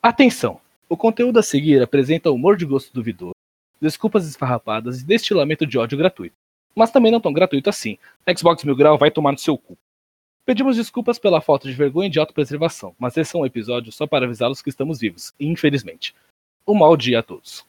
Atenção! 0.00 0.60
O 0.88 0.96
conteúdo 0.96 1.40
a 1.40 1.42
seguir 1.42 1.82
apresenta 1.82 2.30
humor 2.30 2.56
de 2.56 2.64
gosto 2.64 2.94
duvidoso, 2.94 3.34
desculpas 3.80 4.28
esfarrapadas 4.28 5.00
e 5.00 5.04
destilamento 5.04 5.66
de 5.66 5.76
ódio 5.76 5.98
gratuito. 5.98 6.36
Mas 6.72 6.92
também 6.92 7.10
não 7.10 7.20
tão 7.20 7.32
gratuito 7.32 7.68
assim. 7.68 7.98
Xbox 8.36 8.62
Mil 8.62 8.76
Grau 8.76 8.96
vai 8.96 9.10
tomar 9.10 9.32
no 9.32 9.38
seu 9.38 9.58
cu. 9.58 9.76
Pedimos 10.46 10.76
desculpas 10.76 11.18
pela 11.18 11.40
falta 11.40 11.66
de 11.66 11.74
vergonha 11.74 12.06
e 12.06 12.10
de 12.10 12.20
autopreservação, 12.20 12.94
mas 12.96 13.16
esse 13.16 13.34
é 13.34 13.38
um 13.38 13.44
episódio 13.44 13.90
só 13.90 14.06
para 14.06 14.24
avisá-los 14.24 14.62
que 14.62 14.70
estamos 14.70 15.00
vivos, 15.00 15.34
infelizmente. 15.38 16.14
Um 16.64 16.74
mau 16.74 16.96
dia 16.96 17.18
a 17.18 17.22
todos. 17.22 17.66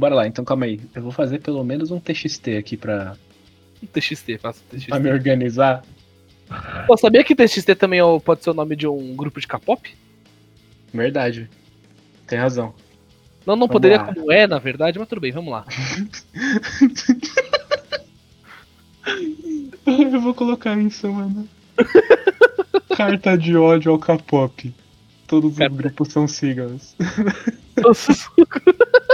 Bora 0.00 0.14
lá, 0.14 0.26
então 0.26 0.42
calma 0.46 0.64
aí. 0.64 0.80
Eu 0.94 1.02
vou 1.02 1.12
fazer 1.12 1.40
pelo 1.40 1.62
menos 1.62 1.90
um 1.90 2.00
TXT 2.00 2.56
aqui 2.58 2.74
pra, 2.74 3.14
Um 3.82 3.86
TXT, 3.86 4.38
faça 4.40 4.62
um 4.64 4.68
TXT. 4.76 4.88
pra 4.88 4.98
me 4.98 5.10
organizar. 5.10 5.82
Pô, 6.86 6.96
sabia 6.96 7.22
que 7.22 7.34
TXT 7.34 7.74
também 7.76 8.00
é 8.00 8.20
pode 8.20 8.42
ser 8.42 8.48
o 8.48 8.54
nome 8.54 8.74
de 8.76 8.86
um 8.88 9.14
grupo 9.14 9.38
de 9.38 9.46
K-pop? 9.46 9.94
Verdade. 10.92 11.50
Tem 12.26 12.38
razão. 12.38 12.74
Não, 13.46 13.54
não 13.56 13.66
Vamos 13.66 13.72
poderia 13.72 13.98
lá. 13.98 14.06
como 14.14 14.32
é, 14.32 14.46
na 14.46 14.58
verdade, 14.58 14.98
mas 14.98 15.06
tudo 15.06 15.20
bem, 15.20 15.32
vamos 15.32 15.52
lá. 15.52 15.66
Eu 19.86 20.20
vou 20.20 20.32
colocar 20.34 20.78
isso, 20.78 21.12
mano. 21.12 21.46
Carta 22.96 23.36
de 23.36 23.54
ódio 23.56 23.92
ao 23.92 23.98
K-pop. 23.98 24.72
Todos 25.26 25.52
os 25.52 25.58
Carta- 25.58 25.76
grupos 25.76 26.08
são 26.08 26.26
siglas. 26.26 26.96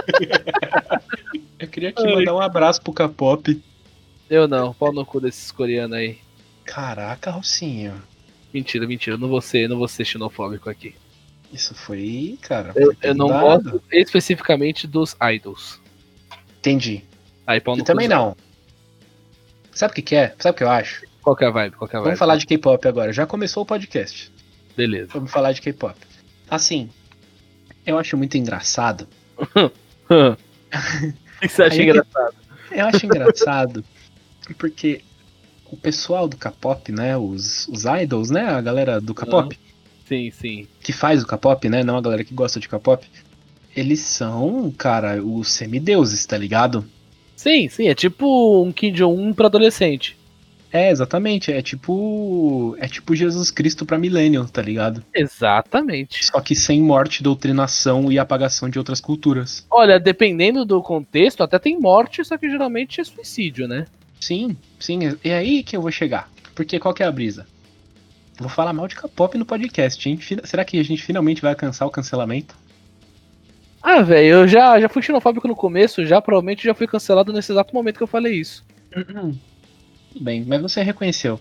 Eu 1.59 1.69
queria 1.69 1.93
Ai. 1.97 2.15
mandar 2.15 2.35
um 2.35 2.41
abraço 2.41 2.81
pro 2.83 2.93
K-pop. 2.93 3.63
Eu 4.29 4.47
não, 4.49 4.75
pau 4.75 4.93
no 4.93 5.05
cu 5.07 5.21
desses 5.21 5.51
coreanos 5.51 5.97
aí. 5.97 6.19
Caraca, 6.65 7.31
Rocinho. 7.31 8.03
Mentira, 8.53 8.87
mentira, 8.87 9.17
não 9.17 9.29
vou 9.29 9.41
ser, 9.41 9.69
não 9.69 9.79
vou 9.79 9.89
ser 9.89 10.05
xenofóbico 10.05 10.69
aqui. 10.69 10.95
Isso 11.53 11.75
foi, 11.75 12.39
cara. 12.43 12.73
Eu, 12.75 12.95
foi 12.95 12.97
eu 13.11 13.15
não 13.15 13.29
pesado. 13.29 13.71
gosto 13.71 13.83
especificamente 13.93 14.87
dos 14.87 15.17
idols. 15.33 15.81
Entendi. 16.59 17.05
Aí 17.47 17.61
pau 17.61 17.77
no 17.77 17.83
Eu 17.83 17.87
também 17.87 18.09
cu 18.09 18.15
dos- 18.15 18.19
não. 18.23 18.37
Sabe 19.73 19.93
o 19.93 19.95
que, 19.95 20.03
que 20.03 20.17
é? 20.17 20.35
Sabe 20.39 20.55
o 20.55 20.59
que 20.59 20.65
eu 20.65 20.71
acho? 20.71 21.05
Qual 21.23 21.37
que 21.37 21.45
é 21.45 21.47
a 21.47 21.51
vibe? 21.51 21.77
Qual 21.77 21.89
que 21.89 21.95
é 21.95 21.99
a 21.99 22.01
vibe? 22.01 22.09
Vamos 22.11 22.19
falar 22.19 22.37
de 22.37 22.47
K-pop 22.47 22.89
agora. 22.89 23.13
Já 23.13 23.27
começou 23.27 23.63
o 23.63 23.67
podcast. 23.67 24.33
Beleza. 24.77 25.11
Vamos 25.13 25.31
falar 25.31 25.53
de 25.53 25.61
K-pop. 25.61 25.95
Assim, 26.51 26.91
eu 27.85 27.99
acho 27.99 28.17
muito 28.17 28.37
engraçado. 28.37 29.07
o 30.11 31.41
que 31.41 31.49
você 31.49 31.63
acha 31.63 31.77
Aí 31.77 31.83
engraçado? 31.83 32.35
Eu 32.71 32.87
acho 32.87 33.07
engraçado 33.07 33.85
porque 34.59 35.03
o 35.71 35.77
pessoal 35.77 36.29
do 36.29 36.37
K-pop, 36.37 36.93
né? 36.93 37.17
Os, 37.17 37.67
os 37.69 37.85
idols, 37.85 38.31
né? 38.31 38.43
A 38.43 38.61
galera 38.61 39.01
do 39.01 39.15
K-pop, 39.15 39.59
Sim, 40.07 40.31
sim. 40.31 40.69
que 40.81 40.93
faz 40.93 41.23
o 41.23 41.27
K-pop, 41.27 41.69
né? 41.69 41.83
Não 41.83 41.97
a 41.97 42.01
galera 42.01 42.25
que 42.25 42.35
gosta 42.35 42.61
de 42.61 42.69
K-pop. 42.69 43.07
Eles 43.75 44.01
são, 44.01 44.73
cara, 44.77 45.23
os 45.23 45.49
semideuses, 45.49 46.25
tá 46.25 46.39
ligado? 46.39 46.85
Sim, 47.35 47.69
sim, 47.69 47.89
é 47.89 47.95
tipo 47.95 48.63
um 48.63 48.73
Kim 48.73 48.93
Jong-un 48.93 49.35
pra 49.35 49.47
adolescente. 49.47 50.16
É, 50.77 50.91
exatamente. 50.91 51.51
É 51.51 51.63
tipo. 51.63 52.77
É 52.79 52.87
tipo 52.87 53.17
Jesus 53.17 53.51
Cristo 53.51 53.87
pra 53.87 53.99
millennial, 53.99 54.45
tá 54.45 54.61
ligado? 54.61 55.03
Exatamente. 55.15 56.27
Só 56.27 56.39
que 56.41 56.55
sem 56.55 56.83
morte, 56.83 57.23
doutrinação 57.23 58.13
e 58.13 58.19
apagação 58.19 58.69
de 58.69 58.79
outras 58.79 59.01
culturas. 59.01 59.67
Olha, 59.71 59.99
dependendo 59.99 60.67
do 60.67 60.83
contexto, 60.83 61.43
até 61.43 61.59
tem 61.59 61.81
morte, 61.81 62.23
só 62.23 62.37
que 62.37 62.51
geralmente 62.51 63.01
é 63.01 63.05
suicídio, 63.05 63.67
né? 63.67 63.87
Sim, 64.21 64.55
sim. 64.79 65.17
É 65.25 65.35
aí 65.35 65.63
que 65.63 65.77
eu 65.77 65.81
vou 65.81 65.91
chegar. 65.91 66.29
Porque 66.55 66.79
qual 66.79 66.93
que 66.93 67.03
é 67.03 67.07
a 67.07 67.13
brisa? 67.13 67.47
Vou 68.39 68.51
falar 68.51 68.75
mal 68.75 68.87
de 68.87 68.97
K-pop 68.97 69.39
no 69.39 69.47
podcast, 69.47 70.07
hein? 70.07 70.19
Será 70.45 70.63
que 70.63 70.79
a 70.79 70.85
gente 70.85 71.03
finalmente 71.03 71.41
vai 71.41 71.53
alcançar 71.53 71.87
o 71.87 71.91
cancelamento? 71.91 72.55
Ah, 73.83 74.03
velho, 74.03 74.27
eu 74.27 74.49
já, 74.49 74.79
já 74.79 74.89
fui 74.91 75.01
xenofóbico 75.01 75.49
no 75.49 75.57
começo, 75.57 76.05
já 76.05 76.21
provavelmente 76.21 76.65
já 76.65 76.75
fui 76.75 76.87
cancelado 76.87 77.33
nesse 77.33 77.53
exato 77.53 77.75
momento 77.75 77.97
que 77.97 78.03
eu 78.03 78.09
falei 78.09 78.35
isso. 78.35 78.65
Tudo 80.17 80.25
bem, 80.25 80.45
mas 80.47 80.63
você 80.63 80.83
reconheceu. 80.83 81.39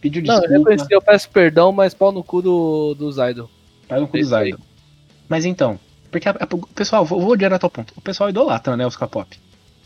Pediu 0.00 0.22
Não, 0.22 0.34
eu 0.34 0.40
desculpa, 0.42 0.70
reconheci, 0.70 0.92
eu 0.94 1.00
peço 1.00 1.30
perdão, 1.30 1.72
mas 1.72 1.94
pau 1.94 2.12
no 2.12 2.22
cu 2.22 2.42
do, 2.42 2.94
dos 2.94 3.16
idol. 3.16 3.48
faz 3.88 4.02
um 4.02 4.06
cu 4.06 4.16
aí. 4.34 4.48
idol. 4.50 4.60
Mas 5.26 5.46
então, 5.46 5.80
porque 6.10 6.28
a- 6.28 6.32
a- 6.38 6.48
o 6.54 6.66
pessoal, 6.66 7.04
vou, 7.06 7.18
vou 7.20 7.34
direto 7.36 7.64
ao 7.64 7.70
ponto. 7.70 7.94
O 7.96 8.00
pessoal 8.02 8.28
idolatra, 8.28 8.76
né, 8.76 8.86
os 8.86 8.94
K-pop. 8.96 9.38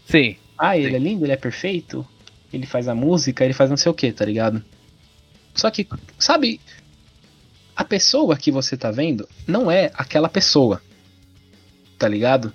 Sim. 0.06 0.36
Ah, 0.58 0.76
ele 0.76 0.90
Sim. 0.90 0.96
é 0.96 0.98
lindo, 0.98 1.24
ele 1.24 1.32
é 1.32 1.36
perfeito, 1.36 2.04
ele 2.52 2.66
faz 2.66 2.88
a 2.88 2.94
música, 2.94 3.44
ele 3.44 3.54
faz 3.54 3.70
não 3.70 3.76
sei 3.76 3.90
o 3.92 3.94
que, 3.94 4.10
tá 4.10 4.24
ligado? 4.24 4.64
Só 5.54 5.70
que, 5.70 5.86
sabe, 6.18 6.60
a 7.76 7.84
pessoa 7.84 8.36
que 8.36 8.50
você 8.50 8.76
tá 8.76 8.90
vendo 8.90 9.28
não 9.46 9.70
é 9.70 9.92
aquela 9.94 10.28
pessoa, 10.28 10.82
tá 11.96 12.08
ligado? 12.08 12.52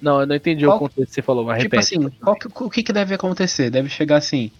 Não, 0.00 0.20
eu 0.22 0.26
não 0.26 0.34
entendi 0.34 0.64
Qual- 0.64 0.76
o 0.76 0.80
contexto 0.80 1.08
que 1.10 1.14
você 1.16 1.22
falou, 1.22 1.44
mas 1.44 1.62
tipo 1.62 1.76
repete. 1.76 1.96
assim, 1.98 2.10
qual 2.18 2.36
o 2.66 2.70
que, 2.70 2.82
que 2.82 2.92
deve 2.94 3.14
acontecer? 3.14 3.68
Deve 3.70 3.88
chegar 3.90 4.16
assim, 4.16 4.50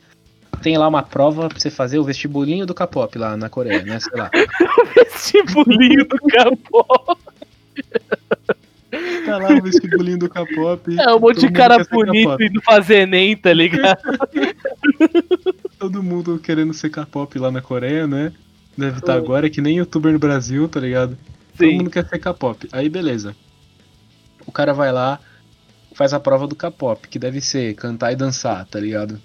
tem 0.60 0.76
lá 0.76 0.86
uma 0.88 1.02
prova 1.02 1.48
pra 1.48 1.58
você 1.58 1.70
fazer 1.70 1.98
o 1.98 2.04
vestibulinho 2.04 2.66
do 2.66 2.74
K-pop 2.74 3.16
lá 3.18 3.36
na 3.36 3.48
Coreia, 3.48 3.82
né, 3.82 3.98
sei 4.00 4.12
lá. 4.18 4.30
Vestibulinho 4.94 6.06
do 6.06 6.16
capô. 6.18 6.84
Tá 9.24 9.38
lá 9.38 9.48
o 9.54 9.62
vestibulinho 9.62 10.18
do 10.18 10.28
K-pop. 10.28 10.98
É 11.00 11.14
um 11.14 11.18
monte 11.18 11.36
todo 11.40 11.46
de 11.48 11.52
cara 11.52 11.78
bonito 11.90 12.24
K-pop. 12.28 12.44
indo 12.44 12.60
fazer 12.62 12.94
Enem, 13.02 13.36
tá 13.36 13.52
ligado? 13.52 13.98
Todo 15.78 16.02
mundo 16.02 16.38
querendo 16.38 16.74
ser 16.74 16.90
K-pop 16.90 17.38
lá 17.38 17.50
na 17.50 17.62
Coreia, 17.62 18.06
né? 18.06 18.32
Deve 18.76 18.98
estar 18.98 19.14
Hum. 19.14 19.18
agora, 19.18 19.48
que 19.50 19.60
nem 19.62 19.78
youtuber 19.78 20.12
no 20.12 20.18
Brasil, 20.18 20.68
tá 20.68 20.78
ligado? 20.80 21.16
Todo 21.56 21.68
Sim. 21.68 21.78
mundo 21.78 21.90
quer 21.90 22.06
ser 22.06 22.18
K-pop. 22.18 22.68
Aí 22.72 22.88
beleza. 22.88 23.34
O 24.46 24.52
cara 24.52 24.72
vai 24.74 24.92
lá, 24.92 25.18
faz 25.94 26.12
a 26.12 26.20
prova 26.20 26.46
do 26.46 26.54
K-pop, 26.54 27.08
que 27.08 27.18
deve 27.18 27.40
ser 27.40 27.74
cantar 27.74 28.12
e 28.12 28.16
dançar, 28.16 28.66
tá 28.66 28.78
ligado? 28.78 29.18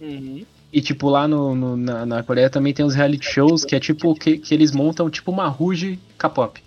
Uhum. 0.00 0.44
E 0.72 0.80
tipo, 0.80 1.08
lá 1.10 1.28
no, 1.28 1.54
no- 1.54 1.76
na, 1.76 2.06
na 2.06 2.22
Coreia 2.22 2.48
também 2.48 2.72
tem 2.72 2.84
os 2.84 2.94
reality 2.94 3.26
shows 3.30 3.64
que 3.64 3.76
é 3.76 3.80
tipo 3.80 4.14
que, 4.14 4.38
que 4.38 4.54
eles 4.54 4.72
montam 4.72 5.10
tipo 5.10 5.30
uma 5.30 5.46
ruge 5.48 5.98
K-pop. 6.18 6.62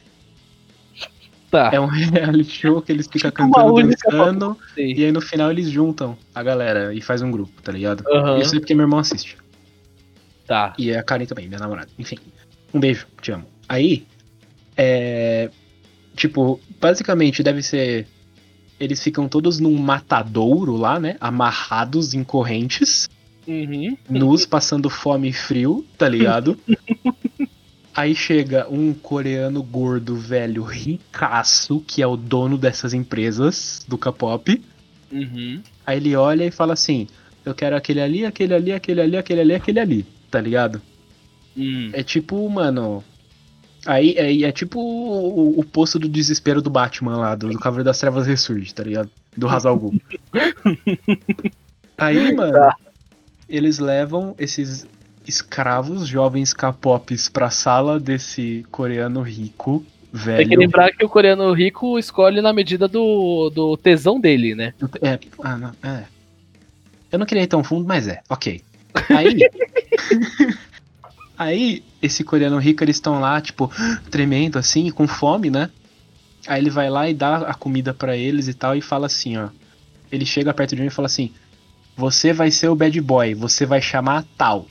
Tá. 1.50 1.70
É 1.74 1.80
um 1.80 1.86
reality 1.88 2.52
show 2.52 2.82
que 2.82 2.92
eles 2.92 3.08
ficam 3.08 3.32
Tipo 3.32 3.52
cantando, 3.52 3.90
dançando, 3.90 4.58
e 4.78 5.04
aí 5.06 5.12
no 5.12 5.22
final 5.22 5.50
eles 5.52 5.70
juntam 5.70 6.18
a 6.34 6.44
galera 6.44 6.94
e 6.94 7.02
faz 7.02 7.22
um 7.22 7.32
grupo, 7.32 7.62
tá 7.62 7.72
ligado? 7.72 8.04
Aham. 8.08 8.38
Isso 8.40 8.56
é 8.56 8.60
porque 8.60 8.76
meu 8.76 8.84
irmão 8.84 9.00
assiste. 9.00 9.38
Tá. 10.46 10.74
E 10.78 10.94
a 10.96 11.02
Karen 11.02 11.26
também, 11.26 11.48
minha 11.48 11.60
namorada. 11.60 11.90
Enfim. 11.98 12.18
Um 12.74 12.80
beijo, 12.80 13.08
te 13.22 13.32
amo. 13.32 13.46
Aí, 13.68 14.06
é. 14.78 15.50
Tipo, 16.16 16.60
basicamente 16.80 17.42
deve 17.42 17.64
ser. 17.64 18.08
Eles 18.80 19.02
ficam 19.02 19.28
todos 19.28 19.60
num 19.60 19.76
matadouro 19.78 20.76
lá, 20.76 21.00
né? 21.00 21.16
Amarrados 21.20 22.14
em 22.14 22.24
correntes, 22.24 23.10
Uhum. 23.48 23.96
nus, 24.10 24.46
passando 24.46 24.90
fome 24.90 25.30
e 25.30 25.34
frio, 25.34 25.86
tá 25.98 26.10
ligado? 26.10 26.58
Aí 27.96 28.14
chega 28.14 28.68
um 28.70 28.94
coreano 28.94 29.64
gordo, 29.64 30.18
velho, 30.18 30.64
ricaço, 30.64 31.80
que 31.88 32.02
é 32.02 32.08
o 32.08 32.18
dono 32.18 32.58
dessas 32.58 32.94
empresas 32.94 33.86
do 33.88 33.98
K-pop. 33.98 34.62
Uhum. 35.10 35.62
Aí 35.86 35.98
ele 35.98 36.14
olha 36.14 36.44
e 36.44 36.52
fala 36.52 36.74
assim: 36.74 37.08
Eu 37.46 37.56
quero 37.56 37.74
aquele 37.74 38.02
ali, 38.02 38.26
aquele 38.26 38.54
ali, 38.54 38.74
aquele 38.74 39.00
ali, 39.00 39.16
aquele 39.16 39.42
ali, 39.42 39.56
aquele 39.56 39.80
ali, 39.80 40.06
tá 40.30 40.42
ligado? 40.42 40.82
Hum. 41.56 41.90
É 41.94 42.04
tipo, 42.04 42.50
mano. 42.50 43.02
Aí 43.86 44.16
é, 44.18 44.42
é 44.42 44.52
tipo 44.52 44.80
o, 44.80 45.58
o 45.58 45.64
poço 45.64 45.98
do 45.98 46.10
desespero 46.10 46.62
do 46.62 46.70
Batman 46.70 47.18
lá, 47.18 47.36
do, 47.36 47.48
do 47.48 47.60
Cavaleiro 47.60 47.86
das 47.86 48.00
Trevas 48.00 48.28
Ressurge, 48.28 48.74
tá 48.74 48.84
ligado? 48.84 49.10
Do 49.38 49.48
Hazal 49.48 49.78
Ghul. 49.78 49.94
Aí, 51.98 52.34
mano, 52.34 52.58
eles 53.48 53.80
levam 53.80 54.36
esses 54.38 54.88
escravos, 55.28 56.08
jovens 56.08 56.54
K-pops, 56.54 57.30
pra 57.30 57.50
sala 57.50 58.00
desse 58.00 58.66
coreano 58.72 59.22
rico, 59.22 59.84
Tem 60.12 60.20
que 60.20 60.26
velho. 60.46 60.60
lembrar 60.60 60.92
que 60.92 61.04
o 61.04 61.10
coreano 61.10 61.52
rico 61.54 61.98
escolhe 61.98 62.42
na 62.42 62.54
medida 62.54 62.88
do, 62.88 63.50
do 63.50 63.76
tesão 63.78 64.20
dele, 64.20 64.56
né? 64.56 64.74
É, 65.02 65.20
ah, 65.44 65.58
não, 65.58 65.72
é. 65.84 66.04
Eu 67.12 67.20
não 67.20 67.26
queria 67.26 67.44
ir 67.44 67.48
tão 67.48 67.64
fundo, 67.64 67.88
mas 67.88 68.08
é, 68.08 68.22
ok. 68.30 68.62
Aí. 69.10 69.40
aí, 71.38 71.84
esse 72.02 72.24
coreano 72.24 72.58
rico, 72.58 72.84
eles 72.84 72.98
estão 72.98 73.20
lá, 73.20 73.40
tipo, 73.42 73.72
tremendo 74.10 74.60
assim, 74.60 74.92
com 74.92 75.08
fome, 75.08 75.50
né? 75.50 75.70
Aí 76.48 76.62
ele 76.62 76.70
vai 76.70 76.90
lá 76.90 77.10
e 77.10 77.14
dá 77.14 77.38
a 77.38 77.54
comida 77.54 77.94
pra 77.94 78.16
eles 78.16 78.48
e 78.48 78.54
tal, 78.54 78.76
e 78.76 78.82
fala 78.82 79.08
assim, 79.08 79.38
ó. 79.38 79.50
Ele 80.12 80.26
chega 80.26 80.54
perto 80.54 80.76
de 80.76 80.82
mim 80.82 80.88
e 80.88 80.92
fala 80.92 81.08
assim: 81.08 81.34
Você 81.98 82.34
vai 82.34 82.52
ser 82.52 82.68
o 82.70 82.76
bad 82.76 83.00
boy, 83.02 83.34
você 83.34 83.66
vai 83.66 83.82
chamar 83.82 84.26
tal. 84.38 84.66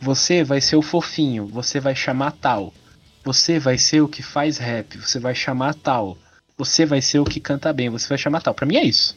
Você 0.00 0.42
vai 0.44 0.60
ser 0.60 0.76
o 0.76 0.82
fofinho, 0.82 1.46
você 1.46 1.80
vai 1.80 1.94
chamar 1.94 2.32
tal. 2.32 2.72
Você 3.24 3.58
vai 3.58 3.78
ser 3.78 4.00
o 4.00 4.08
que 4.08 4.22
faz 4.22 4.58
rap, 4.58 4.98
você 4.98 5.18
vai 5.18 5.34
chamar 5.34 5.74
tal. 5.74 6.16
Você 6.58 6.84
vai 6.84 7.00
ser 7.00 7.18
o 7.18 7.24
que 7.24 7.40
canta 7.40 7.72
bem, 7.72 7.88
você 7.88 8.08
vai 8.08 8.18
chamar 8.18 8.40
tal. 8.42 8.54
Pra 8.54 8.66
mim 8.66 8.76
é 8.76 8.84
isso. 8.84 9.16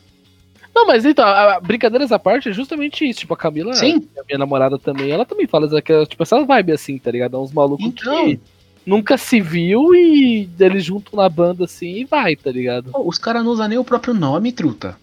Não, 0.74 0.86
mas 0.86 1.06
então, 1.06 1.26
a, 1.26 1.56
a, 1.56 1.60
brincadeiras 1.60 2.12
à 2.12 2.20
parte 2.20 2.50
é 2.50 2.54
justamente 2.54 3.08
isso. 3.08 3.22
Tipo, 3.22 3.34
a 3.34 3.38
Camila, 3.38 3.74
Sim. 3.74 4.08
a 4.18 4.24
minha 4.28 4.38
namorada 4.38 4.78
também, 4.78 5.10
ela 5.10 5.26
também 5.26 5.48
fala 5.48 5.68
daquela, 5.68 6.06
tipo, 6.06 6.22
essa 6.22 6.44
vibe 6.44 6.72
assim, 6.74 6.98
tá 6.98 7.12
ligado? 7.12 7.38
É 7.38 7.40
Uns 7.40 7.52
malucos 7.54 7.86
Então. 7.86 8.26
que 8.26 8.40
nunca 8.86 9.18
se 9.18 9.40
viu 9.40 9.96
e 9.96 10.50
eles 10.60 10.84
juntam 10.84 11.18
na 11.18 11.30
banda 11.30 11.64
assim 11.66 12.02
e 12.02 12.06
vai, 12.06 12.36
tá 12.36 12.52
ligado? 12.52 12.92
Os 12.94 13.18
caras 13.18 13.44
não 13.44 13.52
usam 13.52 13.68
nem 13.68 13.78
o 13.78 13.84
próprio 13.86 14.14
nome, 14.14 14.52
truta. 14.52 14.98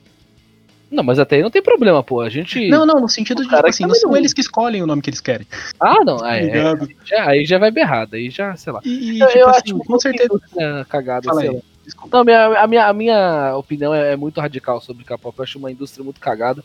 Não, 0.93 1.03
mas 1.03 1.19
até 1.19 1.37
aí 1.37 1.43
não 1.43 1.51
tem 1.51 1.63
problema, 1.63 2.03
pô. 2.03 2.21
A 2.21 2.29
gente. 2.29 2.69
Não, 2.69 2.85
não, 2.85 3.01
no 3.01 3.09
sentido 3.09 3.41
O 3.41 3.43
de, 3.43 3.49
cara 3.49 3.63
tipo 3.63 3.71
assim, 3.71 3.87
não 3.87 3.95
são 3.95 4.11
não- 4.11 4.17
eles 4.19 4.33
que 4.33 4.41
escolhem 4.43 4.83
o 4.83 4.87
nome 4.87 5.01
que 5.01 5.09
eles 5.11 5.21
querem. 5.21 5.47
Ah, 5.81 6.05
não. 6.05 6.25
É, 6.27 6.41
é, 6.41 6.45
Ligado? 6.45 6.89
já- 7.05 7.29
aí 7.29 7.45
já 7.47 7.59
vai 7.59 7.71
berrado, 7.71 8.15
aí 8.17 8.29
já, 8.31 8.55
sei 8.57 8.73
lá. 8.73 8.81
E, 8.85 9.19
Eu, 9.21 9.27
tipo 9.29 9.39
eu 9.39 9.49
assim, 9.49 9.61
acho 9.73 9.79
com 9.79 9.99
certeza. 9.99 10.41
É, 10.57 10.85
cagada, 10.89 11.25
Fala 11.25 11.41
sei 11.41 11.49
aí. 11.51 11.57
lá. 11.57 11.63
Desculpa. 11.85 12.17
Não, 12.19 12.25
minha, 12.25 12.47
a, 12.61 12.67
minha, 12.67 12.87
a 12.87 12.93
minha 12.93 13.57
opinião 13.57 13.93
é, 13.95 14.13
é 14.13 14.17
muito 14.17 14.41
radical 14.41 14.81
sobre 14.81 15.03
K-pop. 15.05 15.37
Eu 15.39 15.43
acho 15.43 15.59
uma 15.59 15.73
indústria 15.73 16.05
muito 16.05 16.21
cagada. 16.21 16.63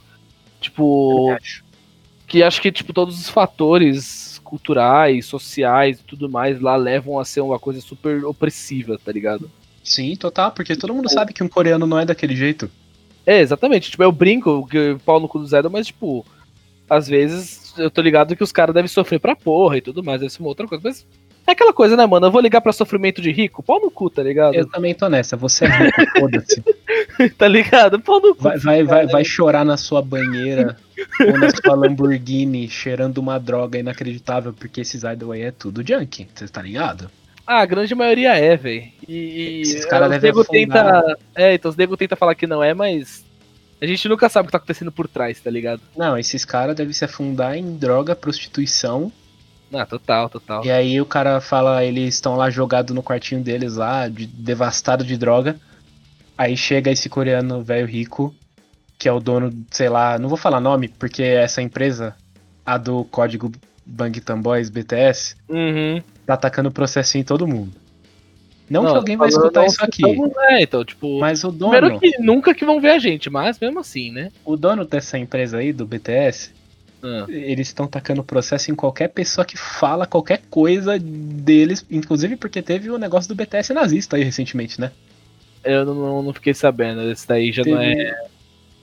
Tipo, 0.60 1.36
que 2.28 2.44
acho 2.44 2.62
que 2.62 2.72
tipo 2.72 2.92
todos 2.94 3.20
os 3.20 3.30
fatores 3.30 4.40
culturais, 4.44 5.26
sociais 5.26 6.00
e 6.00 6.04
tudo 6.04 6.30
mais 6.30 6.60
lá 6.60 6.76
levam 6.76 7.20
a 7.20 7.26
ser 7.26 7.42
uma 7.42 7.60
coisa 7.60 7.80
super 7.82 8.26
opressiva, 8.26 9.00
tá 9.04 9.12
ligado? 9.12 9.50
Sim, 9.84 10.16
total, 10.16 10.52
porque 10.52 10.76
todo 10.76 10.94
mundo 10.94 11.10
sabe 11.10 11.34
que 11.34 11.44
um 11.44 11.48
coreano 11.48 11.86
não 11.88 12.00
é 12.00 12.06
daquele 12.06 12.36
jeito. 12.36 12.70
É, 13.28 13.42
exatamente. 13.42 13.92
Tipo, 13.92 14.04
eu 14.04 14.12
brinco 14.12 14.66
que 14.68 14.92
o 14.92 15.00
pau 15.00 15.20
no 15.20 15.28
cu 15.28 15.38
do 15.38 15.46
Zé, 15.46 15.62
mas 15.64 15.88
tipo, 15.88 16.26
às 16.90 17.10
vezes 17.10 17.74
eu 17.78 17.92
tô 17.92 18.02
ligado 18.02 18.38
que 18.38 18.44
os 18.44 18.54
caras 18.54 18.74
devem 18.74 18.88
sofrer 18.88 19.20
pra 19.20 19.36
porra 19.36 19.78
e 19.78 19.82
tudo 19.82 20.02
mais, 20.02 20.22
deve 20.22 20.32
ser 20.32 20.40
uma 20.40 20.48
outra 20.48 20.66
coisa. 20.66 20.82
Mas 20.82 21.06
é 21.46 21.52
aquela 21.52 21.74
coisa, 21.74 21.98
né, 21.98 22.06
mano? 22.06 22.28
Eu 22.28 22.32
vou 22.32 22.40
ligar 22.40 22.62
pra 22.62 22.72
sofrimento 22.72 23.22
de 23.22 23.30
rico? 23.30 23.62
Pau 23.62 23.82
no 23.82 23.92
cu, 23.92 24.10
tá 24.10 24.24
ligado? 24.24 24.56
Eu 24.56 24.66
também 24.70 24.96
tô 24.96 25.10
nessa, 25.10 25.36
você 25.36 25.66
é 25.66 25.68
rico, 25.68 26.02
foda-se. 26.18 26.64
tá 27.38 27.50
ligado? 27.50 28.00
Pau 28.00 28.22
no 28.22 28.34
cu. 28.34 28.44
Vai, 28.44 28.60
vai, 28.60 28.84
vai, 28.84 29.08
vai 29.08 29.26
chorar 29.26 29.66
na 29.66 29.76
sua 29.76 30.02
banheira 30.02 30.78
ou 31.20 31.38
na 31.38 31.50
sua 31.50 31.76
Lamborghini 31.76 32.70
cheirando 32.70 33.18
uma 33.18 33.38
droga 33.38 33.78
inacreditável, 33.78 34.54
porque 34.54 34.80
esses 34.80 35.04
idol 35.04 35.34
aí 35.34 35.42
é 35.42 35.52
tudo 35.52 35.86
junk, 35.86 36.28
você 36.34 36.48
tá 36.48 36.62
ligado? 36.62 37.12
Ah, 37.48 37.60
a 37.62 37.66
grande 37.66 37.96
maioria 37.96 38.36
é, 38.36 38.58
velho. 38.58 38.92
E, 39.08 39.62
Esses 39.62 39.86
caras 39.86 40.12
os 40.14 40.22
devem 40.22 40.44
tenta. 40.44 41.18
É, 41.34 41.54
então 41.54 41.72
os 41.72 41.78
nego 41.78 41.96
tenta 41.96 42.16
falar 42.18 42.36
que 42.36 42.46
não 42.46 42.62
é, 42.62 42.74
mas. 42.74 43.26
A 43.82 43.86
gente 43.86 44.10
nunca 44.10 44.28
sabe 44.28 44.46
o 44.46 44.48
que 44.48 44.52
tá 44.52 44.58
acontecendo 44.58 44.92
por 44.92 45.08
trás, 45.08 45.40
tá 45.40 45.50
ligado? 45.52 45.82
Não, 45.96 46.18
esses 46.18 46.44
caras 46.44 46.76
devem 46.76 46.92
se 46.94 47.06
afundar 47.06 47.56
em 47.56 47.78
droga, 47.78 48.16
prostituição, 48.16 49.12
Ah, 49.72 49.86
total, 49.86 50.30
total. 50.30 50.66
e 50.66 50.72
aí 50.72 51.00
o 51.00 51.06
cara 51.06 51.40
fala, 51.40 51.86
eles 51.86 52.16
estão 52.16 52.36
lá 52.36 52.50
jogados 52.50 52.94
no 52.96 53.04
quartinho 53.04 53.40
deles 53.42 53.76
lá, 53.76 54.08
de, 54.08 54.26
devastado 54.26 55.04
de 55.04 55.16
droga. 55.16 55.58
Aí 56.36 56.58
chega 56.58 56.90
esse 56.92 57.08
coreano 57.08 57.64
velho 57.64 57.86
rico, 57.88 58.34
que 58.98 59.08
é 59.08 59.12
o 59.12 59.20
dono, 59.20 59.52
sei 59.70 59.90
lá, 59.90 60.18
não 60.18 60.28
vou 60.28 60.38
falar 60.40 60.60
nome, 60.60 60.88
porque 60.88 61.22
essa 61.22 61.62
empresa, 61.62 62.16
a 62.66 62.78
do 62.80 63.04
código 63.06 63.52
Bangtan 63.86 64.42
Boys 64.42 64.70
BTS, 64.72 65.36
Uhum. 65.48 66.02
Tá 66.28 66.34
atacando 66.36 66.70
processo 66.72 67.18
em 67.18 67.24
todo 67.24 67.48
mundo. 67.48 67.72
Não, 68.70 68.84
Não, 68.84 68.92
que 68.92 68.98
alguém 68.98 69.16
vai 69.18 69.30
escutar 69.30 69.66
isso 69.66 69.82
aqui, 69.84 70.04
É, 70.50 70.62
então, 70.62 70.84
tipo. 70.84 71.20
mas 71.22 71.42
o 71.46 71.52
dono, 71.52 71.72
Primeiro 71.72 72.00
que 72.02 72.22
nunca 72.22 72.54
que 72.54 72.66
vão 72.66 72.82
ver 72.82 72.90
a 72.92 73.00
gente, 73.00 73.30
mas 73.30 73.58
mesmo 73.60 73.80
assim, 73.80 74.12
né? 74.12 74.30
o 74.44 74.58
dono 74.58 74.84
dessa 74.86 75.18
empresa 75.18 75.58
aí, 75.60 75.72
do 75.72 75.86
BTS, 75.86 76.52
Ah. 77.02 77.26
eles 77.30 77.68
estão 77.70 77.88
tacando 77.88 78.22
processo 78.26 78.70
em 78.70 78.76
qualquer 78.76 79.08
pessoa 79.08 79.46
que 79.46 79.56
fala 79.58 80.06
qualquer 80.06 80.42
coisa 80.50 81.00
deles, 81.00 81.86
inclusive 81.90 82.36
porque 82.36 82.62
teve 82.62 82.90
o 82.90 82.98
negócio 82.98 83.30
do 83.30 83.36
BTS 83.36 83.74
nazista 83.74 84.18
aí 84.18 84.24
recentemente, 84.24 84.82
né? 84.82 84.92
Eu 85.64 85.86
não, 85.86 86.22
não, 86.22 86.34
fiquei 86.34 86.54
sabendo. 86.54 87.10
Esse 87.10 87.26
daí 87.28 87.52
já 87.54 87.64
não 87.64 87.80
é. 87.82 87.96
Teve- 87.96 88.16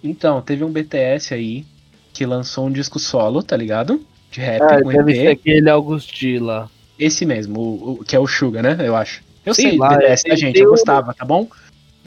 Então, 0.02 0.40
teve 0.40 0.64
um 0.64 0.70
BTS 0.72 1.34
aí 1.34 1.64
que 2.12 2.24
lançou 2.24 2.66
um 2.66 2.72
disco 2.72 2.98
solo, 2.98 3.42
tá 3.42 3.56
ligado? 3.56 4.00
De 4.30 4.40
rap 4.40 4.62
Ah, 4.62 4.82
com 4.82 4.88
deve 4.90 5.12
EP. 5.12 5.20
ser 5.20 5.28
aquele 5.28 5.68
Augustila. 5.70 6.70
Esse 6.98 7.24
mesmo, 7.26 7.58
o, 7.60 7.92
o- 8.00 8.04
que 8.04 8.14
é 8.14 8.18
o 8.18 8.26
Suga, 8.26 8.62
né? 8.62 8.76
Eu 8.80 8.94
acho. 8.96 9.22
Eu 9.44 9.52
Sei 9.54 9.70
sei, 9.70 9.78
lá, 9.78 9.88
BTS, 9.96 10.22
tá, 10.24 10.28
eu- 10.30 10.36
gente? 10.36 10.58
Eu 10.58 10.64
eu- 10.64 10.70
gostava, 10.70 11.12
tá 11.14 11.24
bom? 11.24 11.48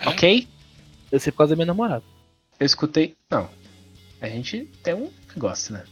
Ok? 0.06 0.48
Eu 1.12 1.20
sei 1.20 1.32
por 1.32 1.40
causa 1.40 1.52
da 1.52 1.56
minha 1.58 1.66
namorada. 1.68 2.04
Eu 2.60 2.66
escutei. 2.66 3.16
Não. 3.30 3.50
A 4.22 4.28
gente 4.28 4.68
tem 4.84 4.94
um 4.94 5.10
que 5.32 5.40
gosta, 5.40 5.74
né? 5.74 5.84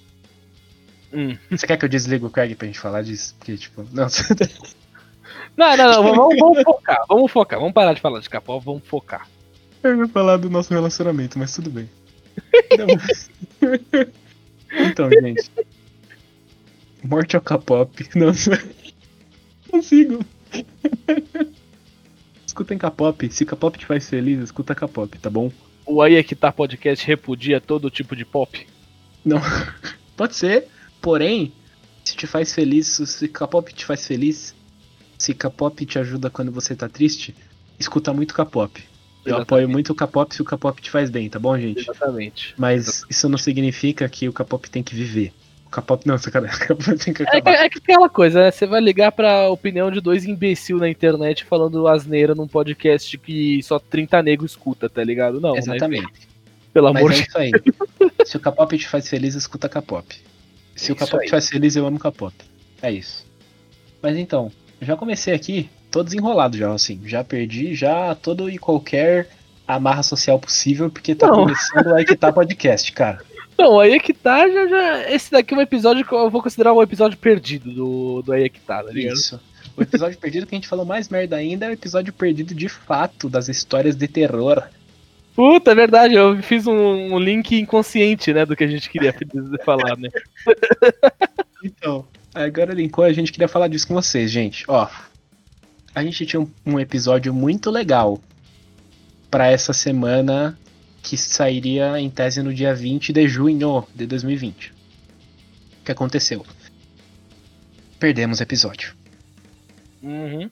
Hum. 1.14 1.38
Você 1.52 1.68
quer 1.68 1.78
que 1.78 1.86
eu 1.86 1.90
desligue 1.90 2.26
o 2.26 2.30
Craig 2.30 2.56
pra 2.56 2.66
gente 2.68 2.80
falar 2.80 3.02
disso? 3.04 3.36
Porque, 3.38 3.56
tipo, 3.58 3.86
não. 3.92 4.08
Não, 5.58 5.78
não, 5.78 5.90
não. 5.90 6.04
Vamos, 6.04 6.38
vamos 6.38 6.64
focar. 6.64 7.06
Vamos 7.08 7.32
focar. 7.32 7.60
Vamos 7.60 7.74
parar 7.74 7.94
de 7.94 8.02
falar 8.02 8.20
de 8.20 8.30
K-pop, 8.30 8.66
vamos 8.66 8.84
focar. 8.86 9.26
Eu 9.82 9.98
ia 10.00 10.08
falar 10.10 10.36
do 10.36 10.50
nosso 10.50 10.74
relacionamento, 10.74 11.40
mas 11.40 11.54
tudo 11.56 11.70
bem. 11.70 11.90
Então, 14.78 15.10
gente. 15.10 15.50
Morte 17.04 17.36
ao 17.36 17.42
K-pop. 17.42 18.10
Não 18.16 18.34
consigo. 19.76 20.26
Escutem 22.46 22.78
K-pop. 22.78 23.30
Se 23.32 23.46
K-pop 23.46 23.78
te 23.78 23.86
faz 23.86 24.10
feliz, 24.10 24.40
escuta 24.40 24.74
K-pop, 24.74 25.18
tá 25.20 25.30
bom? 25.30 25.52
O 25.86 26.02
Aí 26.02 26.16
é 26.16 26.24
que 26.24 26.36
tá 26.36 26.52
podcast 26.52 27.06
repudia 27.06 27.60
todo 27.60 27.90
tipo 27.90 28.16
de 28.16 28.24
pop. 28.26 28.66
Pode 30.16 30.36
ser, 30.36 30.68
porém, 31.02 31.52
se 32.04 32.16
te 32.16 32.26
faz 32.26 32.54
feliz, 32.54 32.88
se 32.88 33.28
K-pop 33.28 33.74
te 33.74 33.86
faz 33.86 34.08
feliz, 34.08 34.56
se 35.18 35.34
K-pop 35.34 35.86
te 35.86 36.00
ajuda 36.00 36.30
quando 36.30 36.52
você 36.52 36.76
tá 36.76 36.88
triste, 36.88 37.36
escuta 37.78 38.14
muito 38.14 38.34
K-pop. 38.34 38.82
Eu 39.26 39.32
Exatamente. 39.32 39.44
apoio 39.44 39.70
muito 39.70 39.92
o 39.92 39.96
K-pop 39.96 40.34
se 40.34 40.42
o 40.42 40.46
K-pop 40.46 40.82
te 40.82 40.90
faz 40.90 41.10
bem, 41.10 41.30
tá 41.30 41.40
bom, 41.40 41.58
gente? 41.60 41.82
Exatamente. 41.82 42.54
Mas 42.58 43.04
isso 43.10 43.28
não 43.28 43.38
significa 43.38 44.08
que 44.08 44.30
o 44.30 44.34
K-pop 44.34 44.70
tem 44.70 44.84
que 44.84 44.96
viver. 44.96 45.34
K-pop 45.76 46.08
não, 46.08 46.18
sacanagem. 46.18 46.58
K-pop 46.68 46.98
tem 46.98 47.14
que 47.14 47.24
É, 47.24 47.26
que- 47.26 47.38
acabar. 47.38 47.54
é 47.66 47.70
que 47.70 47.78
aquela 47.80 48.10
coisa, 48.10 48.40
né? 48.44 48.52
Você 48.52 48.66
vai 48.66 48.82
ligar 48.82 49.12
pra 49.12 49.50
opinião 49.50 49.92
de 49.92 50.00
dois 50.02 50.26
imbecil 50.26 50.78
na 50.78 50.90
internet 50.90 51.44
falando 51.46 51.88
asneira 51.88 52.34
num 52.34 52.48
podcast 52.48 53.18
que 53.18 53.62
só 53.64 53.78
30 53.80 54.22
negros 54.24 54.52
escuta, 54.52 54.90
tá 54.90 55.04
ligado? 55.04 55.40
Não, 55.42 55.54
né? 55.54 55.60
Exatamente. 55.60 56.28
Pelo 56.74 56.92
Mas 56.92 56.98
amor 57.02 57.12
é 57.12 57.16
de 57.16 57.22
isso 57.22 57.38
aí. 57.38 57.52
Se 58.26 58.38
o 58.38 58.40
K-pop 58.40 58.78
te 58.78 58.88
faz 58.88 59.08
feliz, 59.10 59.36
escuta 59.36 59.70
K-pop. 59.70 60.16
Se 60.76 60.92
É 60.92 60.94
o 60.94 60.96
K-pop 60.96 61.24
te 61.26 61.30
faz 61.32 61.48
feliz, 61.50 61.76
eu 61.76 61.86
amo 61.86 62.00
K-pop. 62.00 62.34
É 62.82 62.92
isso. 62.92 63.26
Mas 64.02 64.18
então, 64.18 64.52
já 64.82 64.96
comecei 64.98 65.34
aqui, 65.34 65.70
tô 65.92 66.04
desenrolado 66.04 66.58
já, 66.58 66.72
assim. 66.74 67.00
Já 67.06 67.24
perdi 67.24 67.74
já 67.76 68.14
todo 68.16 68.50
e 68.50 68.58
qualquer 68.58 69.30
amarra 69.68 70.04
social 70.04 70.38
possível, 70.38 70.90
porque 70.90 71.16
tá 71.16 71.28
Não. 71.28 71.36
começando 71.36 71.94
aí 71.96 72.06
que 72.06 72.16
tá 72.16 72.32
podcast, 72.32 72.92
cara. 72.92 73.20
Não, 73.58 73.80
aí 73.80 73.94
é 73.94 74.00
que 74.00 74.14
tá, 74.14 74.48
já, 74.50 74.68
já. 74.68 75.12
Esse 75.12 75.32
daqui 75.32 75.54
é 75.54 75.58
um 75.58 75.62
episódio 75.62 76.06
que 76.06 76.14
eu 76.14 76.30
vou 76.30 76.42
considerar 76.42 76.74
um 76.74 76.82
episódio 76.82 77.18
perdido 77.18 77.72
do, 77.72 78.22
do 78.22 78.34
Aí 78.34 78.44
é 78.44 78.50
que 78.50 78.60
tá, 78.60 78.84
tá 78.84 78.92
ligado? 78.92 79.16
Isso. 79.16 79.40
O 79.78 79.82
episódio 79.82 80.18
perdido 80.18 80.46
que 80.46 80.56
a 80.56 80.58
gente 80.58 80.68
falou 80.68 80.86
mais 80.86 81.10
merda 81.10 81.36
ainda 81.36 81.66
é 81.66 81.70
o 81.70 81.74
episódio 81.74 82.14
perdido 82.14 82.54
de 82.54 82.70
fato 82.70 83.30
das 83.30 83.50
histórias 83.50 83.96
de 83.96 84.08
terror. 84.08 84.64
Puta, 85.36 85.72
é 85.72 85.76
verdade, 85.76 86.16
eu 86.16 86.42
fiz 86.42 86.66
um, 86.66 87.14
um 87.14 87.20
link 87.20 87.60
inconsciente, 87.60 88.34
né, 88.34 88.46
do 88.46 88.56
que 88.56 88.64
a 88.64 88.68
gente 88.68 88.90
queria 88.90 89.14
falar, 89.66 89.98
né? 89.98 90.10
Então, 91.62 92.08
agora 92.34 92.74
linkou, 92.74 93.04
a 93.04 93.12
gente 93.12 93.34
queria 93.34 93.48
falar 93.48 93.68
disso 93.68 93.88
com 93.88 93.94
vocês, 93.96 94.32
gente. 94.32 94.64
Ó, 94.68 94.88
a 95.94 96.04
gente 96.04 96.26
tinha 96.26 96.40
um, 96.40 96.50
um 96.66 96.80
episódio 96.80 97.34
muito 97.34 97.70
legal 97.70 98.22
pra 99.30 99.48
essa 99.48 99.74
semana 99.74 100.58
que 101.06 101.18
sairia 101.18 102.00
em 102.00 102.10
tese 102.10 102.42
no 102.42 102.52
dia 102.52 102.74
20 102.74 103.14
de 103.14 103.28
junho 103.28 103.86
de 103.94 104.08
2020. 104.08 104.72
O 104.72 105.86
que 105.86 105.92
aconteceu? 105.92 106.44
Perdemos 108.00 108.40
o 108.40 108.44
episódio. 108.44 108.96
Uhum. 110.02 110.50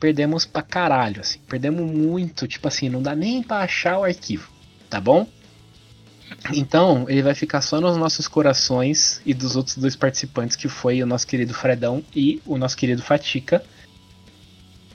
Perdemos 0.00 0.44
pra 0.44 0.60
caralho, 0.60 1.20
assim. 1.20 1.38
Perdemos 1.48 1.88
muito, 1.88 2.48
tipo 2.48 2.66
assim, 2.66 2.88
não 2.88 3.00
dá 3.00 3.14
nem 3.14 3.44
pra 3.44 3.58
achar 3.58 4.00
o 4.00 4.04
arquivo, 4.04 4.50
tá 4.90 5.00
bom? 5.00 5.28
Então, 6.52 7.06
ele 7.08 7.22
vai 7.22 7.34
ficar 7.34 7.60
só 7.60 7.80
nos 7.80 7.96
nossos 7.96 8.26
corações 8.26 9.20
e 9.24 9.32
dos 9.32 9.54
outros 9.54 9.76
dois 9.76 9.94
participantes, 9.94 10.56
que 10.56 10.68
foi 10.68 11.00
o 11.00 11.06
nosso 11.06 11.28
querido 11.28 11.54
Fredão 11.54 12.02
e 12.14 12.42
o 12.44 12.58
nosso 12.58 12.76
querido 12.76 13.02
Fatica. 13.02 13.64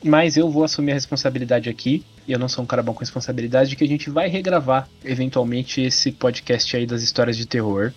Mas 0.04 0.38
eu 0.38 0.50
vou 0.50 0.64
assumir 0.64 0.92
a 0.92 0.96
responsabilidade 0.96 1.70
aqui, 1.70 2.06
e 2.28 2.32
eu 2.32 2.40
não 2.40 2.48
sou 2.48 2.64
um 2.64 2.68
cara 2.68 2.84
bom 2.84 2.94
com 2.94 3.00
responsabilidade, 3.00 3.70
de 3.70 3.76
que 3.76 3.84
a 3.84 3.88
gente 3.88 4.10
vai 4.10 4.28
regravar, 4.28 4.88
eventualmente, 5.04 5.82
esse 5.82 6.12
podcast 6.12 6.76
aí 6.76 6.86
das 6.86 7.02
histórias 7.02 7.36
de 7.36 7.46
terror. 7.46 7.92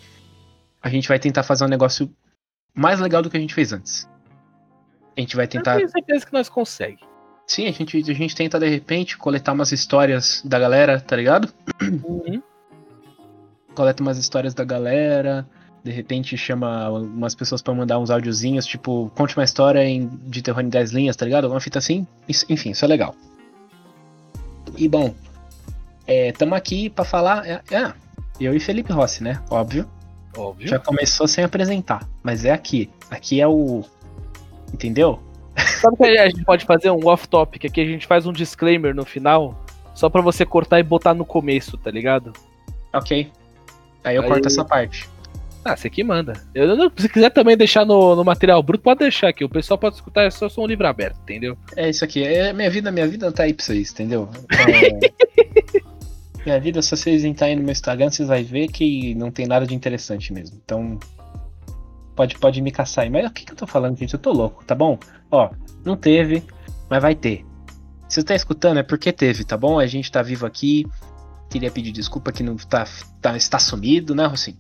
A 0.82 0.88
gente 0.88 1.08
vai 1.08 1.18
tentar 1.18 1.42
fazer 1.42 1.64
um 1.64 1.68
negócio 1.68 2.10
mais 2.74 3.00
legal 3.00 3.22
do 3.22 3.28
que 3.28 3.36
a 3.36 3.40
gente 3.40 3.54
fez 3.54 3.72
antes. 3.72 4.08
A 5.16 5.20
gente 5.20 5.36
vai 5.36 5.44
Eu 5.44 5.50
tentar 5.50 5.76
tenho 5.76 5.88
certeza 5.88 6.24
que 6.24 6.32
nós 6.32 6.48
conseguimos. 6.48 7.10
Sim, 7.46 7.66
a 7.66 7.72
gente, 7.72 7.96
a 7.98 8.14
gente 8.14 8.34
tenta 8.34 8.60
de 8.60 8.68
repente 8.68 9.18
coletar 9.18 9.52
umas 9.52 9.72
histórias 9.72 10.40
da 10.44 10.58
galera, 10.58 11.00
tá 11.00 11.16
ligado? 11.16 11.52
Uhum. 11.82 12.40
Coleta 13.74 14.02
umas 14.02 14.18
histórias 14.18 14.54
da 14.54 14.64
galera, 14.64 15.46
De 15.82 15.90
repente 15.90 16.36
chama 16.36 16.90
umas 16.90 17.34
pessoas 17.34 17.62
pra 17.62 17.72
mandar 17.72 17.98
uns 17.98 18.10
áudiozinhos, 18.10 18.66
tipo, 18.66 19.10
conte 19.14 19.36
uma 19.36 19.44
história 19.44 19.82
em, 19.84 20.06
de 20.26 20.42
terror 20.42 20.60
em 20.60 20.68
10 20.68 20.90
linhas, 20.92 21.16
tá 21.16 21.24
ligado? 21.24 21.48
Uma 21.48 21.60
fita 21.60 21.78
assim. 21.78 22.06
Isso- 22.28 22.44
enfim, 22.50 22.70
isso 22.72 22.84
é 22.84 22.88
legal. 22.88 23.14
E 24.76 24.88
bom, 24.88 25.14
é, 26.06 26.32
tamo 26.32 26.54
aqui 26.54 26.90
pra 26.90 27.04
falar. 27.04 27.46
É, 27.48 27.60
é, 27.70 27.92
eu 28.38 28.54
e 28.54 28.60
Felipe 28.60 28.92
Rossi, 28.92 29.22
né? 29.22 29.40
Óbvio. 29.50 29.88
Óbvio. 30.36 30.68
Já 30.68 30.78
começou 30.78 31.26
sem 31.26 31.42
apresentar. 31.44 32.06
Mas 32.22 32.44
é 32.44 32.50
aqui. 32.52 32.88
Aqui 33.10 33.40
é 33.40 33.48
o. 33.48 33.82
Entendeu? 34.72 35.18
Sabe 35.80 35.96
que 35.96 36.04
a 36.04 36.28
gente 36.28 36.44
pode 36.44 36.64
fazer? 36.64 36.90
Um 36.90 37.06
off-topic. 37.08 37.64
Aqui 37.64 37.80
a 37.80 37.84
gente 37.86 38.06
faz 38.06 38.26
um 38.26 38.32
disclaimer 38.32 38.94
no 38.94 39.04
final. 39.04 39.58
Só 39.94 40.08
pra 40.08 40.20
você 40.20 40.46
cortar 40.46 40.78
e 40.78 40.82
botar 40.82 41.14
no 41.14 41.24
começo, 41.24 41.76
tá 41.76 41.90
ligado? 41.90 42.32
Ok. 42.92 43.30
Aí 44.04 44.16
eu 44.16 44.22
Aí- 44.22 44.28
corto 44.28 44.46
essa 44.46 44.64
parte. 44.64 45.08
Ah, 45.64 45.76
você 45.76 45.90
que 45.90 46.02
manda. 46.02 46.32
Eu, 46.54 46.74
não- 46.74 46.90
se 46.96 47.08
quiser 47.08 47.30
também 47.30 47.56
deixar 47.56 47.84
no, 47.84 48.16
no 48.16 48.24
material 48.24 48.62
bruto, 48.62 48.82
pode 48.82 49.00
deixar 49.00 49.28
aqui. 49.28 49.44
O 49.44 49.48
pessoal 49.48 49.76
pode 49.78 49.96
escutar, 49.96 50.22
é 50.24 50.30
só 50.30 50.48
um 50.58 50.66
livro 50.66 50.86
aberto, 50.86 51.18
entendeu? 51.22 51.56
É 51.76 51.90
isso 51.90 52.04
aqui. 52.04 52.24
É 52.24 52.52
minha 52.52 52.70
vida, 52.70 52.90
minha 52.90 53.06
vida 53.06 53.30
tá 53.30 53.42
aí 53.42 53.52
pra 53.52 53.64
vocês, 53.64 53.90
entendeu? 53.92 54.28
É, 56.42 56.46
minha 56.46 56.58
vida, 56.58 56.80
se 56.80 56.96
vocês 56.96 57.22
entrarem 57.22 57.56
no 57.56 57.62
meu 57.62 57.72
Instagram, 57.72 58.08
vocês 58.10 58.26
vão 58.26 58.42
ver 58.42 58.68
que 58.68 59.14
não 59.14 59.30
tem 59.30 59.46
nada 59.46 59.66
de 59.66 59.74
interessante 59.74 60.32
mesmo. 60.32 60.58
Então. 60.64 60.98
Pode, 62.16 62.38
pode 62.38 62.62
me 62.62 62.70
caçar 62.70 63.04
aí. 63.04 63.10
Mas 63.10 63.26
o 63.26 63.30
que, 63.30 63.44
que 63.44 63.52
eu 63.52 63.56
tô 63.56 63.66
falando, 63.66 63.98
gente? 63.98 64.14
Eu 64.14 64.20
tô 64.20 64.32
louco, 64.32 64.64
tá 64.64 64.74
bom? 64.74 64.98
Ó, 65.30 65.50
não 65.84 65.96
teve, 65.96 66.42
mas 66.88 67.02
vai 67.02 67.14
ter. 67.14 67.44
Se 68.08 68.16
você 68.16 68.24
tá 68.24 68.34
escutando, 68.34 68.78
é 68.78 68.82
porque 68.82 69.12
teve, 69.12 69.44
tá 69.44 69.56
bom? 69.56 69.78
A 69.78 69.86
gente 69.86 70.10
tá 70.10 70.22
vivo 70.22 70.46
aqui. 70.46 70.86
Queria 71.50 71.70
pedir 71.70 71.92
desculpa 71.92 72.32
que 72.32 72.42
não 72.42 72.56
tá, 72.56 72.86
tá 73.20 73.36
está 73.36 73.58
sumido, 73.58 74.14
né, 74.14 74.24
Rocinho? 74.26 74.56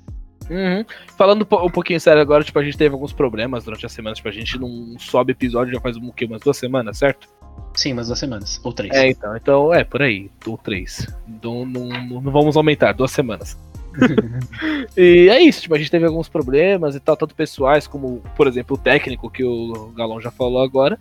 Uhum. 0.50 0.84
Falando 1.16 1.42
um 1.42 1.44
po- 1.44 1.70
pouquinho 1.70 2.00
sério 2.00 2.20
agora, 2.20 2.42
tipo, 2.42 2.58
a 2.58 2.64
gente 2.64 2.76
teve 2.76 2.92
alguns 2.92 3.12
problemas 3.12 3.64
durante 3.64 3.86
a 3.86 3.88
semana. 3.88 4.14
Tipo, 4.14 4.28
a 4.28 4.32
gente 4.32 4.58
não 4.58 4.98
sobe 4.98 5.30
episódio 5.32 5.72
já 5.72 5.80
faz 5.80 5.96
um, 5.96 6.08
o 6.08 6.12
quê? 6.12 6.24
umas 6.24 6.40
duas 6.40 6.56
semanas, 6.56 6.98
certo? 6.98 7.28
Sim, 7.74 7.92
umas 7.92 8.08
duas 8.08 8.18
semanas. 8.18 8.60
Ou 8.64 8.72
três. 8.72 8.92
É, 8.92 9.10
então. 9.10 9.36
Então, 9.36 9.72
é, 9.74 9.84
por 9.84 10.02
aí. 10.02 10.28
Ou 10.46 10.58
três. 10.58 11.06
Não, 11.42 11.64
não, 11.64 11.86
não- 11.88 12.20
não 12.20 12.32
vamos 12.32 12.56
aumentar, 12.56 12.92
duas 12.92 13.12
semanas. 13.12 13.56
e 14.96 15.28
é 15.28 15.40
isso, 15.42 15.62
tipo, 15.62 15.74
a 15.74 15.78
gente 15.78 15.90
teve 15.90 16.06
alguns 16.06 16.28
problemas 16.28 16.94
e 16.94 17.00
tal, 17.00 17.16
tanto 17.16 17.34
pessoais 17.34 17.86
como, 17.86 18.22
por 18.36 18.46
exemplo, 18.46 18.76
o 18.76 18.78
técnico 18.80 19.30
que 19.30 19.44
o 19.44 19.92
Galão 19.96 20.20
já 20.20 20.30
falou 20.30 20.62
agora. 20.62 20.98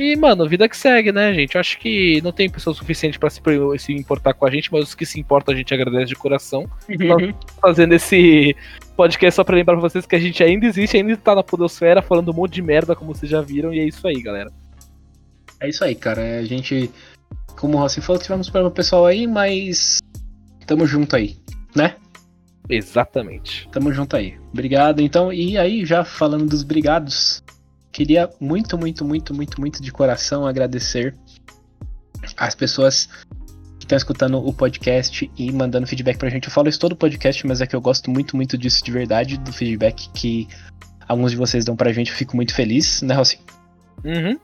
E, 0.00 0.16
mano, 0.16 0.48
vida 0.48 0.66
que 0.66 0.78
segue, 0.78 1.12
né, 1.12 1.34
gente? 1.34 1.56
Eu 1.56 1.60
acho 1.60 1.78
que 1.78 2.22
não 2.22 2.32
tem 2.32 2.48
pessoa 2.48 2.72
suficiente 2.72 3.18
pra 3.18 3.28
se, 3.28 3.38
se 3.78 3.92
importar 3.92 4.32
com 4.32 4.46
a 4.46 4.50
gente, 4.50 4.72
mas 4.72 4.84
os 4.84 4.94
que 4.94 5.04
se 5.04 5.20
importam 5.20 5.52
a 5.52 5.56
gente 5.58 5.74
agradece 5.74 6.06
de 6.06 6.14
coração. 6.14 6.62
Uhum. 6.88 7.34
Fazendo 7.60 7.92
esse 7.92 8.56
podcast 8.96 9.36
só 9.36 9.44
pra 9.44 9.56
lembrar 9.56 9.74
pra 9.74 9.82
vocês 9.86 10.06
que 10.06 10.16
a 10.16 10.18
gente 10.18 10.42
ainda 10.42 10.64
existe, 10.64 10.96
ainda 10.96 11.14
tá 11.18 11.34
na 11.34 11.42
Podosfera 11.42 12.00
falando 12.00 12.30
um 12.30 12.34
monte 12.34 12.54
de 12.54 12.62
merda, 12.62 12.96
como 12.96 13.14
vocês 13.14 13.30
já 13.30 13.42
viram, 13.42 13.74
e 13.74 13.78
é 13.78 13.84
isso 13.84 14.08
aí, 14.08 14.22
galera. 14.22 14.50
É 15.60 15.68
isso 15.68 15.84
aí, 15.84 15.94
cara. 15.94 16.38
A 16.38 16.44
gente, 16.44 16.90
como 17.58 17.76
o 17.76 17.80
Rossi 17.82 18.00
falou, 18.00 18.22
tivemos 18.22 18.48
problema 18.48 18.74
pessoal 18.74 19.04
aí, 19.04 19.26
mas 19.26 19.98
tamo 20.66 20.86
junto 20.86 21.14
aí, 21.14 21.36
né? 21.76 21.96
Exatamente. 22.70 23.68
Tamo 23.70 23.92
junto 23.92 24.16
aí. 24.16 24.38
Obrigado, 24.50 25.02
então. 25.02 25.30
E 25.30 25.58
aí, 25.58 25.84
já 25.84 26.04
falando 26.04 26.46
dos 26.46 26.62
brigados, 26.62 27.42
queria 27.92 28.30
muito, 28.40 28.78
muito, 28.78 29.04
muito, 29.04 29.34
muito, 29.34 29.60
muito 29.60 29.82
de 29.82 29.92
coração 29.92 30.46
agradecer 30.46 31.14
as 32.36 32.54
pessoas 32.54 33.08
que 33.78 33.84
estão 33.84 33.96
escutando 33.96 34.38
o 34.38 34.52
podcast 34.52 35.30
e 35.36 35.52
mandando 35.52 35.86
feedback 35.86 36.18
pra 36.18 36.28
gente. 36.28 36.46
Eu 36.46 36.52
falo 36.52 36.68
isso 36.68 36.78
todo 36.78 36.94
podcast, 36.94 37.46
mas 37.46 37.60
é 37.60 37.66
que 37.66 37.74
eu 37.74 37.80
gosto 37.80 38.10
muito, 38.10 38.36
muito 38.36 38.56
disso 38.56 38.84
de 38.84 38.90
verdade, 38.90 39.38
do 39.38 39.52
feedback 39.52 40.08
que 40.10 40.46
alguns 41.08 41.32
de 41.32 41.36
vocês 41.36 41.64
dão 41.64 41.74
pra 41.74 41.92
gente. 41.92 42.10
Eu 42.10 42.16
fico 42.16 42.36
muito 42.36 42.54
feliz, 42.54 43.02
né, 43.02 43.14
Rossi? 43.14 43.38
Uhum. 44.04 44.38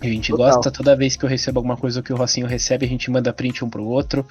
A 0.00 0.06
gente 0.06 0.30
Total. 0.30 0.54
gosta, 0.54 0.70
toda 0.70 0.96
vez 0.96 1.16
que 1.16 1.24
eu 1.24 1.28
recebo 1.28 1.58
alguma 1.58 1.76
coisa 1.76 2.02
que 2.02 2.12
o 2.12 2.16
Rocinho 2.16 2.46
recebe, 2.46 2.86
a 2.86 2.88
gente 2.88 3.10
manda 3.10 3.32
print 3.32 3.64
um 3.64 3.70
pro 3.70 3.84
outro. 3.84 4.26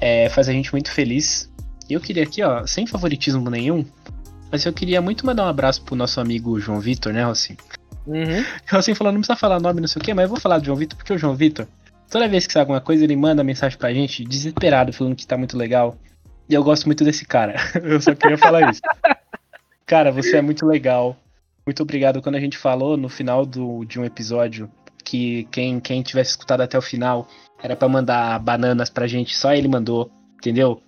É, 0.00 0.28
faz 0.28 0.48
a 0.48 0.52
gente 0.52 0.72
muito 0.72 0.90
feliz. 0.90 1.50
E 1.88 1.92
eu 1.94 2.00
queria 2.00 2.24
aqui, 2.24 2.42
ó, 2.42 2.66
sem 2.66 2.86
favoritismo 2.86 3.48
nenhum, 3.50 3.84
mas 4.54 4.64
eu 4.64 4.72
queria 4.72 5.02
muito 5.02 5.26
mandar 5.26 5.46
um 5.46 5.48
abraço 5.48 5.82
pro 5.82 5.96
nosso 5.96 6.20
amigo 6.20 6.60
João 6.60 6.78
Vitor, 6.78 7.12
né, 7.12 7.24
Rocinho? 7.24 7.58
Uhum. 8.06 8.44
Rocinho 8.70 8.96
falou, 8.96 9.12
não 9.12 9.18
precisa 9.18 9.36
falar 9.36 9.58
nome, 9.58 9.80
não 9.80 9.88
sei 9.88 10.00
o 10.00 10.04
quê, 10.04 10.14
mas 10.14 10.22
eu 10.22 10.28
vou 10.28 10.38
falar 10.38 10.58
do 10.58 10.64
João 10.64 10.78
Vitor, 10.78 10.96
porque 10.96 11.12
o 11.12 11.18
João 11.18 11.34
Vitor, 11.34 11.66
toda 12.08 12.28
vez 12.28 12.46
que 12.46 12.52
sai 12.52 12.60
alguma 12.60 12.80
coisa, 12.80 13.02
ele 13.02 13.16
manda 13.16 13.42
mensagem 13.42 13.76
pra 13.76 13.92
gente, 13.92 14.24
desesperado, 14.24 14.92
falando 14.92 15.16
que 15.16 15.26
tá 15.26 15.36
muito 15.36 15.58
legal. 15.58 15.98
E 16.48 16.54
eu 16.54 16.62
gosto 16.62 16.86
muito 16.86 17.02
desse 17.02 17.24
cara. 17.24 17.56
eu 17.82 18.00
só 18.00 18.14
queria 18.14 18.38
falar 18.38 18.70
isso. 18.70 18.80
Cara, 19.86 20.12
você 20.12 20.36
é 20.36 20.40
muito 20.40 20.64
legal. 20.64 21.16
Muito 21.66 21.82
obrigado. 21.82 22.22
Quando 22.22 22.36
a 22.36 22.40
gente 22.40 22.56
falou 22.56 22.96
no 22.96 23.08
final 23.08 23.44
do, 23.44 23.84
de 23.84 23.98
um 23.98 24.04
episódio 24.04 24.70
que 25.04 25.48
quem, 25.50 25.80
quem 25.80 26.00
tivesse 26.00 26.30
escutado 26.30 26.60
até 26.60 26.78
o 26.78 26.82
final 26.82 27.26
era 27.60 27.74
pra 27.74 27.88
mandar 27.88 28.38
bananas 28.38 28.88
pra 28.88 29.08
gente, 29.08 29.36
só 29.36 29.52
ele 29.52 29.66
mandou, 29.66 30.12
entendeu? 30.36 30.80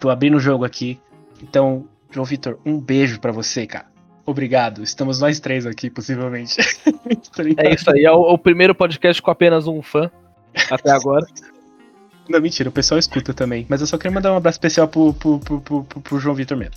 Tô 0.00 0.08
abrindo 0.08 0.38
o 0.38 0.40
jogo 0.40 0.64
aqui. 0.64 0.98
Então, 1.42 1.86
João 2.10 2.24
Vitor, 2.24 2.58
um 2.64 2.78
beijo 2.78 3.20
pra 3.20 3.32
você, 3.32 3.66
cara. 3.66 3.86
Obrigado. 4.24 4.82
Estamos 4.82 5.20
nós 5.20 5.40
três 5.40 5.64
aqui, 5.66 5.88
possivelmente. 5.90 6.56
É 7.56 7.74
isso 7.74 7.90
aí, 7.90 8.04
é 8.04 8.12
o, 8.12 8.20
o 8.20 8.36
primeiro 8.38 8.74
podcast 8.74 9.22
com 9.22 9.30
apenas 9.30 9.66
um 9.66 9.80
fã 9.80 10.10
até 10.70 10.90
agora. 10.90 11.26
Não, 12.28 12.40
mentira, 12.40 12.68
o 12.68 12.72
pessoal 12.72 12.98
escuta 12.98 13.32
também. 13.32 13.64
Mas 13.68 13.80
eu 13.80 13.86
só 13.86 13.96
queria 13.96 14.10
mandar 14.14 14.32
um 14.32 14.36
abraço 14.36 14.56
especial 14.56 14.86
pro, 14.86 15.14
pro, 15.14 15.38
pro, 15.38 15.60
pro, 15.60 15.84
pro- 15.84 16.18
João 16.18 16.34
Vitor 16.34 16.58
mesmo. 16.58 16.74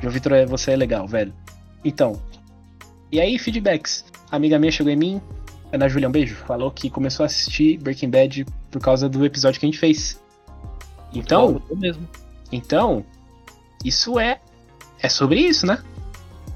João 0.00 0.12
Vitor, 0.12 0.32
é- 0.32 0.44
você 0.44 0.72
é 0.72 0.76
legal, 0.76 1.06
velho. 1.08 1.32
Então. 1.84 2.20
E 3.10 3.18
aí, 3.20 3.38
feedbacks. 3.38 4.04
A 4.30 4.36
amiga 4.36 4.58
minha 4.58 4.70
chegou 4.70 4.92
em 4.92 4.96
mim, 4.96 5.20
Ana 5.72 5.88
Júlia, 5.88 6.08
um 6.08 6.12
beijo. 6.12 6.34
Falou 6.46 6.70
que 6.70 6.90
começou 6.90 7.24
a 7.24 7.26
assistir 7.26 7.78
Breaking 7.78 8.10
Bad 8.10 8.44
por 8.70 8.80
causa 8.82 9.08
do 9.08 9.24
episódio 9.24 9.58
que 9.58 9.64
a 9.64 9.68
gente 9.70 9.78
fez. 9.78 10.20
Então, 11.14 11.62
mesmo. 11.76 12.06
então, 12.52 13.04
isso 13.84 14.18
é. 14.20 14.40
É 15.02 15.08
sobre 15.08 15.40
isso, 15.40 15.66
né? 15.66 15.82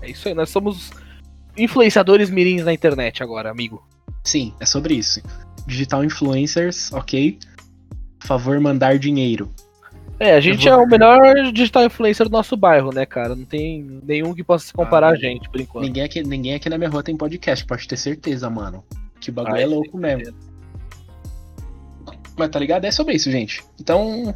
É 0.03 0.11
isso 0.11 0.29
aí, 0.29 0.35
nós 0.35 0.51
somos 0.51 0.91
influenciadores 1.57 2.31
mirins 2.31 2.65
na 2.65 2.73
internet 2.73 3.23
agora, 3.23 3.51
amigo. 3.51 3.87
Sim, 4.25 4.55
é 4.61 4.67
sobre 4.67 4.95
isso. 4.95 5.21
Digital 5.67 6.05
influencers, 6.05 6.93
ok? 6.93 7.39
Por 8.19 8.27
favor, 8.27 8.59
mandar 8.61 8.99
dinheiro. 8.99 9.53
É, 10.19 10.35
a 10.35 10.41
gente 10.41 10.67
Eu 10.67 10.75
é 10.75 10.77
vou- 10.77 10.85
o 10.85 10.89
melhor 10.89 11.53
digital 11.53 11.85
influencer 11.85 12.29
do 12.29 12.33
nosso 12.33 12.57
bairro, 12.57 12.91
né, 12.93 13.05
cara? 13.05 13.35
Não 13.35 13.45
tem 13.45 14.01
nenhum 14.05 14.33
que 14.35 14.45
possa 14.45 14.67
se 14.67 14.73
comparar 14.73 15.09
Ah, 15.09 15.13
a 15.13 15.17
gente, 15.17 15.49
por 15.51 15.61
enquanto. 15.61 15.85
Ninguém 15.85 16.03
aqui, 16.05 16.23
ninguém 16.23 16.55
aqui 16.55 16.69
na 16.69 16.79
minha 16.79 16.89
rua 16.91 17.03
tem 17.03 17.17
podcast, 17.17 17.65
pode 17.67 17.87
ter 17.89 17.97
certeza, 17.97 18.49
mano. 18.49 18.85
Que 19.21 19.31
o 19.31 19.33
bagulho 19.33 19.57
Ah, 19.57 19.61
é 19.61 19.67
louco 19.67 19.99
mesmo. 19.99 20.35
Mas 22.37 22.49
tá 22.51 22.59
ligado? 22.59 22.85
É 22.85 22.91
sobre 22.91 23.15
isso, 23.15 23.31
gente. 23.31 23.63
Então, 23.81 24.29
o 24.31 24.35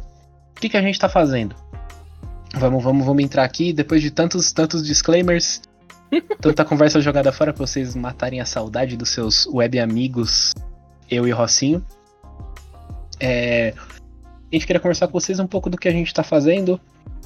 que, 0.59 0.69
que 0.69 0.77
a 0.77 0.81
gente 0.81 0.99
tá 0.99 1.07
fazendo? 1.09 1.55
Vamos, 2.55 2.83
vamos, 2.83 3.05
vamos 3.05 3.23
entrar 3.23 3.43
aqui, 3.43 3.71
depois 3.71 4.01
de 4.01 4.09
tantos, 4.09 4.51
tantos 4.51 4.85
disclaimers, 4.85 5.61
tanta 6.41 6.65
conversa 6.65 6.99
jogada 6.99 7.31
fora 7.31 7.53
pra 7.53 7.65
vocês 7.65 7.95
matarem 7.95 8.41
a 8.41 8.45
saudade 8.45 8.97
dos 8.97 9.09
seus 9.09 9.45
web 9.47 9.79
amigos, 9.79 10.53
eu 11.09 11.27
e 11.27 11.31
Rocinho. 11.31 11.85
É, 13.19 13.73
a 13.77 14.55
gente 14.55 14.65
queria 14.65 14.79
conversar 14.79 15.07
com 15.07 15.13
vocês 15.13 15.39
um 15.39 15.47
pouco 15.47 15.69
do 15.69 15.77
que 15.77 15.87
a 15.87 15.91
gente 15.91 16.13
tá 16.13 16.23
fazendo 16.23 16.79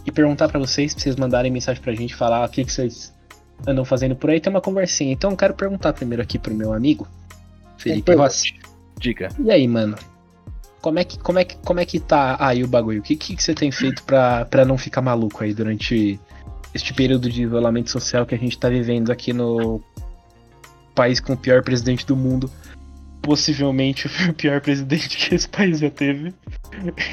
e 0.06 0.12
perguntar 0.12 0.50
pra 0.50 0.60
vocês, 0.60 0.94
pra 0.94 1.02
vocês 1.02 1.16
mandarem 1.16 1.52
mensagem 1.52 1.82
pra 1.82 1.94
gente, 1.94 2.14
falar 2.14 2.46
o 2.46 2.50
que, 2.50 2.66
que 2.66 2.72
vocês 2.72 3.14
andam 3.66 3.86
fazendo 3.86 4.16
por 4.16 4.30
aí, 4.30 4.42
tem 4.42 4.52
uma 4.52 4.62
conversinha. 4.62 5.14
Então 5.14 5.32
eu 5.32 5.38
quero 5.38 5.54
perguntar 5.54 5.94
primeiro 5.94 6.22
aqui 6.22 6.38
pro 6.38 6.54
meu 6.54 6.74
amigo, 6.74 7.08
Felipe. 7.78 8.14
Rossi. 8.14 8.56
Diga. 9.00 9.30
E 9.40 9.50
aí, 9.50 9.68
mano? 9.68 9.96
Como 10.84 11.00
é 11.00 11.06
que, 11.06 11.18
como 11.18 11.40
é 11.40 11.46
que, 11.46 11.56
como 11.60 11.80
é 11.80 11.86
que 11.86 11.98
tá 11.98 12.36
aí 12.38 12.62
o 12.62 12.68
bagulho? 12.68 13.00
O 13.00 13.02
que, 13.02 13.16
que, 13.16 13.38
que 13.38 13.42
você 13.42 13.54
tem 13.54 13.72
feito 13.72 14.04
pra, 14.04 14.44
pra 14.44 14.66
não 14.66 14.78
ficar 14.78 15.02
maluco 15.02 15.42
aí 15.42 15.54
durante 15.54 16.20
este 16.76 16.94
período 16.94 17.30
de 17.30 17.44
isolamento 17.44 17.90
social 17.90 18.26
que 18.26 18.36
a 18.36 18.38
gente 18.38 18.58
tá 18.58 18.68
vivendo 18.68 19.10
aqui 19.10 19.32
no 19.32 19.82
país 20.94 21.22
com 21.22 21.34
o 21.34 21.38
pior 21.38 21.64
presidente 21.64 22.06
do 22.06 22.18
mundo? 22.18 22.52
Possivelmente 23.22 24.08
o 24.30 24.34
pior 24.36 24.60
presidente 24.60 25.16
que 25.16 25.34
esse 25.34 25.48
país 25.48 25.80
já 25.80 25.90
teve. 25.90 26.34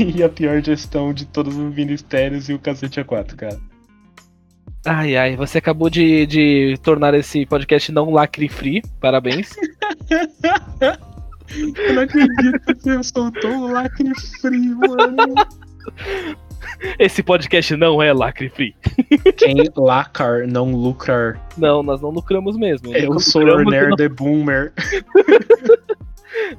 E 0.01 0.21
a 0.21 0.29
pior 0.29 0.61
gestão 0.61 1.15
de 1.15 1.25
todos 1.25 1.57
os 1.57 1.73
ministérios 1.73 2.49
e 2.49 2.55
o 2.55 2.59
cacete 2.59 2.99
a 2.99 3.05
quatro, 3.05 3.37
cara. 3.37 3.57
Ai, 4.85 5.15
ai, 5.15 5.37
você 5.37 5.59
acabou 5.59 5.89
de, 5.89 6.27
de 6.27 6.75
tornar 6.83 7.15
esse 7.15 7.47
podcast 7.47 7.93
não 7.93 8.11
lacre 8.11 8.49
free. 8.49 8.83
Parabéns. 9.01 9.55
Eu 11.57 11.95
não 11.95 12.03
acredito 12.03 12.61
que 12.61 12.75
você 12.75 13.03
soltou 13.03 13.51
o 13.51 13.73
lacre 13.73 14.13
frio, 14.41 14.79
mano. 14.79 15.35
Esse 16.99 17.23
podcast 17.23 17.77
não 17.77 18.03
é 18.03 18.13
lacre 18.13 18.49
free. 18.49 18.75
Quem 19.37 19.57
lacar 19.77 20.47
não 20.47 20.71
lucrar. 20.73 21.41
Não, 21.57 21.83
nós 21.83 22.01
não 22.01 22.11
lucramos 22.11 22.57
mesmo. 22.57 22.95
Eu 22.95 23.19
sou 23.19 23.43
o 23.43 23.65
nerd 23.65 23.97
the 23.97 24.09
boomer. 24.09 24.73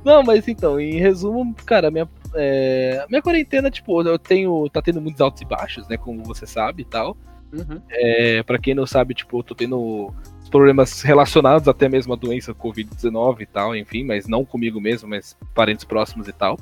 Não, 0.04 0.24
mas 0.24 0.48
então, 0.48 0.80
em 0.80 1.00
resumo, 1.00 1.56
cara, 1.66 1.90
minha, 1.90 2.08
é, 2.36 3.06
minha 3.10 3.22
quarentena, 3.22 3.70
tipo, 3.70 4.02
eu 4.02 4.20
tenho. 4.20 4.70
tá 4.70 4.82
tendo 4.82 5.02
muitos 5.02 5.22
altos 5.22 5.42
e 5.42 5.46
baixos, 5.46 5.88
né? 5.88 5.98
Como 5.98 6.24
você 6.24 6.46
sabe 6.46 6.84
e 6.84 6.86
tal. 6.86 7.18
Uhum. 7.52 7.82
É, 7.90 8.44
para 8.44 8.58
quem 8.58 8.74
não 8.74 8.86
sabe, 8.86 9.14
tipo, 9.14 9.40
eu 9.40 9.44
tô 9.44 9.56
tendo 9.56 10.14
problemas 10.52 11.02
relacionados 11.02 11.68
até 11.68 11.90
mesmo 11.90 12.14
à 12.14 12.16
doença 12.16 12.54
Covid-19 12.54 13.42
e 13.42 13.46
tal, 13.46 13.76
enfim, 13.76 14.04
mas 14.04 14.28
não 14.28 14.46
comigo 14.46 14.80
mesmo, 14.80 15.10
mas 15.10 15.36
parentes 15.56 15.86
próximos 15.86 16.28
e 16.28 16.34
tal. 16.34 16.60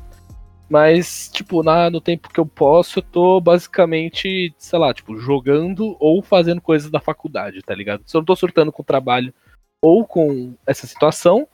Mas, 0.69 1.29
tipo, 1.33 1.63
na, 1.63 1.89
no 1.89 1.99
tempo 1.99 2.29
que 2.29 2.39
eu 2.39 2.45
posso, 2.45 2.99
eu 2.99 3.03
tô 3.03 3.41
basicamente, 3.41 4.53
sei 4.55 4.77
lá, 4.77 4.93
tipo, 4.93 5.17
jogando 5.17 5.97
ou 5.99 6.21
fazendo 6.21 6.61
coisas 6.61 6.91
da 6.91 6.99
faculdade, 6.99 7.63
tá 7.63 7.73
ligado? 7.73 8.03
Se 8.05 8.15
eu 8.15 8.19
não 8.19 8.25
tô 8.25 8.35
surtando 8.35 8.71
com 8.71 8.83
o 8.83 8.85
trabalho 8.85 9.33
ou 9.81 10.05
com 10.05 10.53
essa 10.67 10.85
situação, 10.85 11.47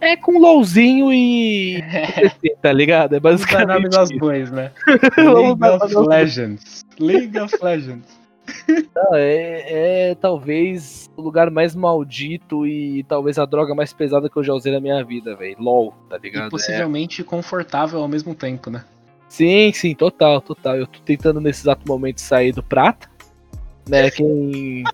é 0.00 0.16
com 0.16 0.38
LOLzinho 0.38 1.12
e. 1.12 1.82
tá 2.62 2.72
ligado? 2.72 3.14
É 3.14 3.20
basicamente. 3.20 3.90
das 3.90 4.10
bois, 4.10 4.50
né? 4.50 4.72
League 5.18 5.64
of 5.64 6.08
Legends. 6.08 6.84
League 6.98 7.38
of 7.38 7.54
Legends. 7.62 8.15
Não, 8.94 9.14
é, 9.14 10.10
é 10.10 10.14
talvez 10.14 11.10
o 11.16 11.22
lugar 11.22 11.50
mais 11.50 11.74
maldito 11.74 12.66
e 12.66 13.02
talvez 13.04 13.38
a 13.38 13.44
droga 13.44 13.74
mais 13.74 13.92
pesada 13.92 14.28
que 14.28 14.36
eu 14.36 14.44
já 14.44 14.52
usei 14.52 14.72
na 14.72 14.80
minha 14.80 15.02
vida, 15.04 15.34
velho. 15.36 15.56
LOL, 15.58 15.94
tá 16.08 16.18
ligado? 16.18 16.48
E 16.48 16.50
possivelmente 16.50 17.24
confortável 17.24 18.00
ao 18.00 18.08
mesmo 18.08 18.34
tempo, 18.34 18.70
né? 18.70 18.84
Sim, 19.28 19.72
sim, 19.72 19.94
total, 19.94 20.40
total. 20.40 20.76
Eu 20.76 20.86
tô 20.86 21.00
tentando 21.00 21.40
nesse 21.40 21.62
exato 21.62 21.82
momento 21.86 22.20
sair 22.20 22.52
do 22.52 22.62
prata, 22.62 23.08
né? 23.88 24.10
Quem. 24.10 24.84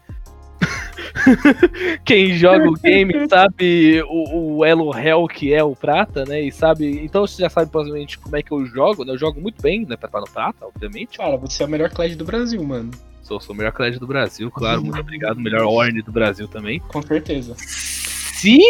Quem 2.05 2.35
joga 2.35 2.69
o 2.69 2.75
game 2.75 3.13
sabe 3.29 4.03
o, 4.05 4.57
o 4.57 4.65
elo 4.65 4.97
hell 4.97 5.27
que 5.29 5.53
é 5.53 5.63
o 5.63 5.77
prata, 5.77 6.25
né? 6.25 6.41
E 6.41 6.51
sabe. 6.51 7.05
Então 7.05 7.27
você 7.27 7.43
já 7.43 7.51
sabe 7.51 7.71
provavelmente 7.71 8.19
como 8.19 8.37
é 8.37 8.43
que 8.43 8.53
eu 8.53 8.65
jogo, 8.65 9.05
né? 9.05 9.13
Eu 9.13 9.19
jogo 9.19 9.41
muito 9.41 9.61
bem, 9.61 9.85
né? 9.87 9.97
Pra 9.97 10.09
estar 10.09 10.21
no 10.21 10.31
prata, 10.31 10.67
obviamente. 10.67 11.19
Cara, 11.19 11.37
você 11.37 11.63
é 11.63 11.67
o 11.67 11.69
melhor 11.69 11.91
Clash 11.91 12.17
do 12.17 12.25
Brasil, 12.25 12.63
mano. 12.65 12.91
Sou, 13.33 13.41
sou 13.41 13.55
o 13.55 13.57
melhor 13.57 13.73
colégio 13.73 13.99
do 13.99 14.07
Brasil, 14.07 14.51
claro. 14.51 14.83
Muito 14.83 15.01
obrigado. 15.01 15.41
Melhor 15.41 15.65
Orne 15.65 16.03
do 16.03 16.13
Brasil 16.13 16.47
também. 16.47 16.81
Com 16.81 17.01
certeza. 17.01 17.55
Se 17.57 18.61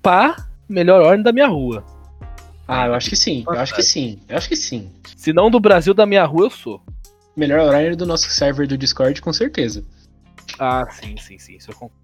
pá, 0.00 0.48
melhor 0.66 1.02
Orne 1.02 1.22
da 1.22 1.32
minha 1.32 1.46
rua. 1.46 1.84
Ah, 2.66 2.86
eu 2.86 2.94
acho 2.94 3.10
que 3.10 3.16
sim. 3.16 3.44
Eu 3.46 3.58
acho 3.58 3.74
que 3.74 3.82
sim. 3.82 4.18
Eu 4.28 4.38
acho 4.38 4.48
que 4.48 4.56
sim. 4.56 4.90
Se 5.14 5.32
não 5.32 5.50
do 5.50 5.60
Brasil, 5.60 5.92
da 5.92 6.06
minha 6.06 6.24
rua, 6.24 6.46
eu 6.46 6.50
sou. 6.50 6.80
Melhor 7.36 7.60
horário 7.60 7.94
do 7.94 8.06
nosso 8.06 8.30
server 8.30 8.66
do 8.66 8.78
Discord, 8.78 9.20
com 9.20 9.32
certeza. 9.32 9.84
Ah, 10.58 10.86
sim, 10.90 11.16
sim, 11.18 11.38
sim, 11.38 11.56
isso 11.56 11.70
eu 11.70 11.74
concordo. 11.74 12.02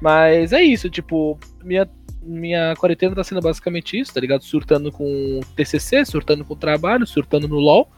Mas 0.00 0.52
é 0.54 0.62
isso, 0.62 0.88
tipo, 0.88 1.38
minha, 1.62 1.86
minha 2.22 2.74
quarentena 2.76 3.14
tá 3.14 3.24
sendo 3.24 3.42
basicamente 3.42 3.98
isso, 3.98 4.14
tá 4.14 4.20
ligado? 4.20 4.42
Surtando 4.44 4.90
com 4.90 5.40
TCC, 5.54 6.06
surtando 6.06 6.44
com 6.44 6.56
trabalho, 6.56 7.06
surtando 7.06 7.46
no 7.46 7.56
LoL. 7.56 7.90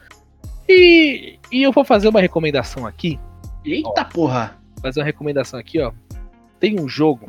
E, 0.71 1.39
e 1.51 1.63
eu 1.63 1.73
vou 1.73 1.85
fazer 1.85 2.09
uma 2.09 2.21
recomendação 2.21 2.87
aqui, 2.87 3.19
Eita 3.65 4.05
porra! 4.05 4.57
fazer 4.81 5.01
uma 5.01 5.07
recomendação 5.07 5.59
aqui, 5.59 5.81
ó. 5.81 5.93
Tem 6.61 6.81
um 6.81 6.89
jogo 6.89 7.29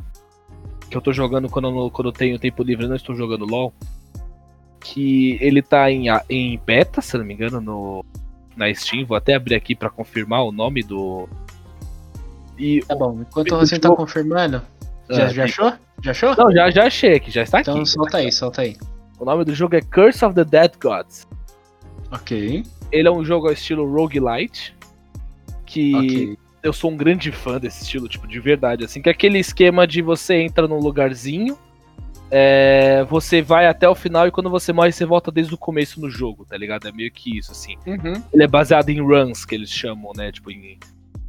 que 0.90 0.96
eu 0.96 1.02
tô 1.02 1.12
jogando 1.12 1.50
quando 1.50 1.68
eu, 1.70 1.90
quando 1.90 2.10
eu 2.10 2.14
tenho 2.14 2.38
tempo 2.38 2.62
livre, 2.62 2.86
eu 2.86 2.90
não 2.90 2.96
estou 2.96 3.16
jogando 3.16 3.46
LoL, 3.46 3.74
que 4.80 5.38
ele 5.42 5.62
tá 5.62 5.90
em, 5.90 6.06
em 6.30 6.60
beta, 6.66 7.02
se 7.02 7.16
eu 7.16 7.20
não 7.20 7.26
me 7.26 7.34
engano, 7.34 7.60
no, 7.60 8.06
na 8.56 8.74
Steam. 8.74 9.06
Vou 9.06 9.18
até 9.18 9.34
abrir 9.34 9.56
aqui 9.56 9.76
pra 9.76 9.90
confirmar 9.90 10.44
o 10.44 10.52
nome 10.52 10.84
do... 10.84 11.28
E 12.58 12.82
Tá 12.82 12.96
bom, 12.96 13.22
enquanto 13.22 13.56
você 13.58 13.80
tá 13.80 13.90
confirmando. 13.96 14.62
Já, 15.10 15.26
Ah, 15.26 15.30
já 15.30 15.44
achou? 15.46 15.74
Já 16.04 16.12
achou? 16.12 16.36
Não, 16.36 16.52
já, 16.52 16.70
já 16.70 16.84
achei 16.86 17.16
aqui, 17.16 17.32
já 17.32 17.42
está 17.42 17.60
aqui. 17.60 17.72
Então 17.72 17.86
solta 17.86 18.18
aí, 18.18 18.32
solta 18.32 18.62
aí. 18.62 18.78
O 19.20 19.26
nome 19.26 19.46
do 19.46 19.54
jogo 19.56 19.76
é 19.76 19.82
Curse 19.82 20.24
of 20.26 20.36
the 20.36 20.44
Dead 20.46 20.74
Gods. 20.82 21.28
Ok. 22.12 22.64
Ele 22.92 23.08
é 23.08 23.12
um 23.12 23.24
jogo 23.24 23.48
ao 23.48 23.54
estilo 23.54 23.90
roguelite, 23.90 24.76
que 25.66 25.96
Ok. 25.96 26.38
eu 26.64 26.74
sou 26.74 26.92
um 26.92 26.98
grande 26.98 27.32
fã 27.32 27.60
desse 27.60 27.84
estilo, 27.84 28.08
tipo, 28.08 28.28
de 28.28 28.40
verdade, 28.40 28.84
assim, 28.84 29.02
que 29.02 29.10
é 29.10 29.12
aquele 29.12 29.40
esquema 29.40 29.88
de 29.88 30.02
você 30.02 30.36
entra 30.42 30.68
num 30.68 30.80
lugarzinho, 30.80 31.58
é, 32.30 33.04
você 33.10 33.42
vai 33.42 33.68
até 33.68 33.88
o 33.90 33.96
final 33.96 34.28
e 34.28 34.32
quando 34.32 34.50
você 34.50 34.72
morre, 34.72 34.92
você 34.92 35.06
volta 35.06 35.32
desde 35.32 35.54
o 35.54 35.58
começo 35.58 36.00
no 36.00 36.10
jogo, 36.10 36.46
tá 36.46 36.58
ligado? 36.58 36.88
É 36.88 36.92
meio 36.92 37.12
que 37.12 37.38
isso, 37.38 37.52
assim. 37.52 37.76
Uhum. 37.86 38.22
Ele 38.34 38.44
é 38.44 38.48
baseado 38.48 38.90
em 38.90 39.02
runs, 39.02 39.44
que 39.46 39.56
eles 39.56 39.70
chamam, 39.70 40.14
né, 40.16 40.32
tipo, 40.32 40.50
em, 40.50 40.80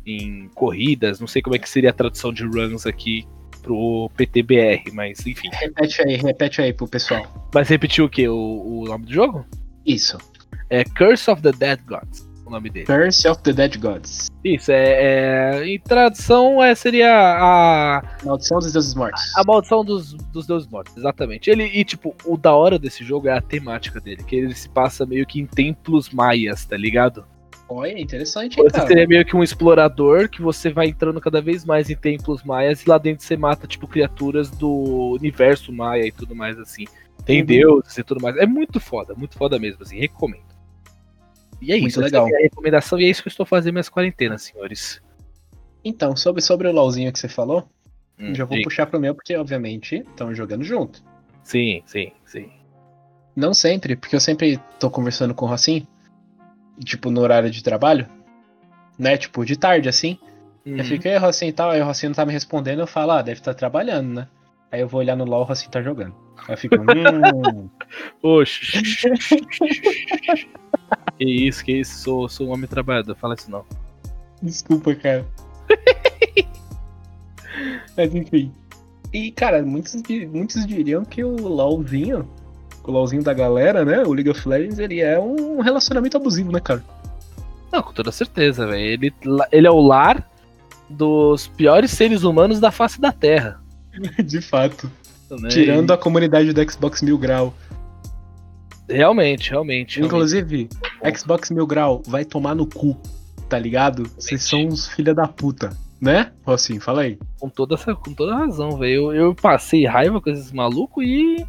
em 0.07 0.49
corridas, 0.55 1.19
não 1.19 1.27
sei 1.27 1.43
como 1.43 1.57
é 1.57 1.59
que 1.59 1.69
seria 1.69 1.91
a 1.91 1.93
tradução 1.93 2.33
de 2.33 2.45
runs 2.45 2.87
aqui 2.87 3.27
pro 3.63 4.11
PTBR, 4.17 4.91
mas 4.93 5.25
enfim. 5.27 5.49
Repete 5.53 6.03
aí, 6.03 6.17
repete 6.17 6.61
aí 6.61 6.73
pro 6.73 6.89
pessoal. 6.89 7.49
Mas 7.55 7.69
repetiu 7.69 8.05
o 8.05 8.09
que? 8.09 8.29
O, 8.29 8.35
o 8.37 8.85
nome 8.85 9.07
do 9.07 9.13
jogo? 9.13 9.47
Isso. 9.87 10.19
É 10.71 10.85
Curse 10.85 11.31
of 11.31 11.43
the 11.43 11.53
Dead 11.53 11.81
Gods, 11.87 12.29
o 12.47 12.51
nome 12.51 12.71
dele. 12.71 12.87
Curse 12.87 13.29
of 13.29 13.43
the 13.43 13.53
Dead 13.53 13.79
Gods. 13.79 14.31
Isso, 14.45 14.73
é, 14.73 15.61
é- 15.61 15.67
em 15.67 15.79
tradução 15.79 16.63
é, 16.63 16.75
seria 16.75 17.09
a, 17.15 18.03
Maldição 18.25 18.59
dos 18.59 18.73
Deuses 18.73 18.95
Mortos. 18.95 19.23
a 19.37 19.45
maldição 19.45 19.85
dos, 19.85 20.15
dos 20.15 20.47
deuses 20.47 20.69
mortos, 20.69 20.97
exatamente. 20.97 21.49
Ele, 21.51 21.65
e 21.65 21.85
tipo, 21.85 22.15
o 22.25 22.37
da 22.37 22.53
hora 22.53 22.79
desse 22.79 23.05
jogo 23.05 23.29
é 23.29 23.33
a 23.33 23.41
temática 23.41 24.01
dele, 24.01 24.23
que 24.25 24.35
ele 24.35 24.55
se 24.55 24.69
passa 24.69 25.07
meio 25.07 25.25
que 25.27 25.41
em 25.41 25.47
templos 25.47 26.11
maias, 26.11 26.65
tá 26.65 26.77
ligado? 26.77 27.25
Olha, 27.69 27.99
interessante, 27.99 28.59
hein, 28.59 28.65
Você 28.67 28.73
cara. 28.77 28.87
seria 28.87 29.07
meio 29.07 29.25
que 29.25 29.35
um 29.35 29.43
explorador 29.43 30.29
que 30.29 30.43
você 30.43 30.69
vai 30.71 30.89
entrando 30.89 31.19
cada 31.21 31.41
vez 31.41 31.65
mais 31.65 31.89
em 31.89 31.97
templos 31.97 32.43
maias 32.43 32.83
e 32.83 32.89
lá 32.89 32.99
dentro 32.99 33.25
você 33.25 33.35
mata, 33.37 33.67
tipo, 33.67 33.87
criaturas 33.87 34.51
do 34.51 35.13
universo 35.19 35.73
maia 35.73 36.05
e 36.07 36.13
tudo 36.13 36.35
mais 36.35 36.59
assim. 36.59 36.85
Tem 37.25 37.41
Uhum. 37.41 37.47
deuses 37.47 37.99
e 37.99 38.03
tudo 38.05 38.21
mais. 38.21 38.37
É 38.37 38.47
muito 38.47 38.81
foda, 38.81 39.15
muito 39.15 39.37
foda 39.37 39.59
mesmo, 39.59 39.83
assim, 39.83 39.99
recomendo. 39.99 40.53
E 41.61 41.73
é 41.73 41.77
Muito 41.77 41.91
isso, 41.91 42.01
legal. 42.01 42.27
é 42.29 42.35
a 42.35 42.41
recomendação 42.43 42.99
e 43.01 43.05
é 43.05 43.09
isso 43.09 43.23
que 43.23 43.29
eu 43.29 43.31
estou 43.31 43.47
fazendo 43.47 43.75
minhas 43.75 43.89
quarentenas, 43.89 44.43
senhores. 44.43 45.01
Então, 45.85 46.17
sobre, 46.17 46.43
sobre 46.43 46.67
o 46.67 46.73
LOLzinho 46.73 47.13
que 47.13 47.19
você 47.21 47.29
falou, 47.29 47.69
Hum, 48.19 48.35
já 48.35 48.45
vou 48.45 48.61
puxar 48.63 48.87
pro 48.87 48.99
meu, 49.01 49.15
porque, 49.15 49.37
obviamente, 49.37 50.05
estamos 50.11 50.37
jogando 50.37 50.65
junto. 50.65 51.03
Sim, 51.45 51.83
sim, 51.87 52.11
sim. 52.25 52.51
Não 53.35 53.55
sempre, 53.55 53.95
porque 53.97 54.15
eu 54.17 54.21
sempre 54.21 54.61
tô 54.81 54.91
conversando 54.91 55.35
com 55.35 55.47
o 55.47 55.49
Rocinho, 55.49 55.87
tipo, 56.85 57.11
no 57.11 57.21
horário 57.21 57.51
de 57.51 57.63
trabalho, 57.63 58.07
né? 58.99 59.17
Tipo, 59.17 59.45
de 59.45 59.57
tarde, 59.57 59.89
assim. 59.89 60.19
Uhum. 60.67 60.77
Eu 60.79 60.85
fico, 60.85 61.07
ei, 61.09 61.17
Rocinho 61.17 61.51
e 61.51 61.53
tal, 61.53 61.71
aí 61.71 61.81
o 61.81 61.85
Rocinho 61.85 62.11
não 62.11 62.17
tá 62.17 62.27
me 62.27 62.33
respondendo, 62.33 62.81
eu 62.81 62.87
falo, 62.89 63.13
ah, 63.13 63.23
deve 63.23 63.41
estar 63.41 63.55
trabalhando, 63.55 64.15
né? 64.15 64.29
Aí 64.73 64.81
eu 64.81 64.89
vou 64.89 65.01
olhar 65.01 65.15
no 65.15 65.27
LOL, 65.27 65.43
o 65.43 65.45
Rocinho 65.45 65.71
tá 65.71 65.83
jogando. 65.83 66.15
Aí 66.49 66.55
eu 66.55 66.57
fico, 66.57 66.77
hum... 66.81 67.69
Oxe. 68.23 68.83
que 71.19 71.25
isso, 71.25 71.63
que 71.63 71.73
isso, 71.73 71.99
sou, 71.99 72.27
sou 72.27 72.49
um 72.49 72.53
homem 72.53 72.67
trabalhador, 72.67 73.15
fala 73.15 73.35
isso 73.35 73.51
não. 73.51 73.67
Desculpa, 74.43 74.95
cara. 74.95 75.27
Mas 77.97 78.15
enfim. 78.15 78.51
E, 79.13 79.31
cara, 79.31 79.63
muitos, 79.63 79.95
muitos 80.31 80.67
diriam 80.67 81.05
que 81.05 81.23
o 81.23 81.37
LOLzinho, 81.37 82.27
o 82.83 82.91
LOLzinho 82.91 83.23
da 83.23 83.35
galera, 83.35 83.85
né? 83.85 84.03
O 84.03 84.15
League 84.15 84.31
of 84.31 84.49
Legends, 84.49 84.79
ele 84.79 85.03
é 85.03 85.21
um 85.21 85.61
relacionamento 85.61 86.17
abusivo, 86.17 86.51
né, 86.51 86.61
cara? 86.61 86.83
Não, 87.71 87.83
com 87.83 87.93
toda 87.93 88.11
certeza, 88.11 88.67
velho. 88.67 88.81
Ele, 88.81 89.15
ele 89.53 89.67
é 89.67 89.71
o 89.71 89.81
lar 89.81 90.27
dos 90.89 91.47
piores 91.49 91.91
seres 91.91 92.23
humanos 92.23 92.59
da 92.59 92.71
face 92.71 92.99
da 92.99 93.13
Terra. 93.13 93.62
De 94.25 94.41
fato. 94.41 94.91
né? 95.31 95.49
Tirando 95.49 95.91
a 95.93 95.99
comunidade 95.99 96.53
do 96.53 96.71
Xbox 96.71 97.03
Mil 97.03 97.19
Grau. 97.19 97.55
Realmente, 98.89 99.51
realmente. 99.51 99.51
realmente. 99.51 100.01
Inclusive, 100.01 100.69
Xbox 101.17 101.51
Mil 101.51 101.67
Grau 101.67 102.03
vai 102.07 102.25
tomar 102.25 102.55
no 102.55 102.67
cu, 102.67 103.01
tá 103.49 103.59
ligado? 103.59 104.05
Vocês 104.19 104.43
são 104.43 104.67
uns 104.67 104.89
filha 104.89 105.15
da 105.15 105.27
puta, 105.27 105.71
né? 106.01 106.33
Rocinho, 106.45 106.81
fala 106.81 107.03
aí. 107.03 107.19
Com 107.39 107.49
toda, 107.49 107.75
essa, 107.75 107.95
com 107.95 108.13
toda 108.13 108.35
razão, 108.35 108.77
velho. 108.77 109.13
Eu, 109.13 109.15
eu 109.15 109.35
passei 109.35 109.87
raiva 109.87 110.21
com 110.21 110.31
esses 110.31 110.53
malucos 110.53 111.05
e. 111.05 111.47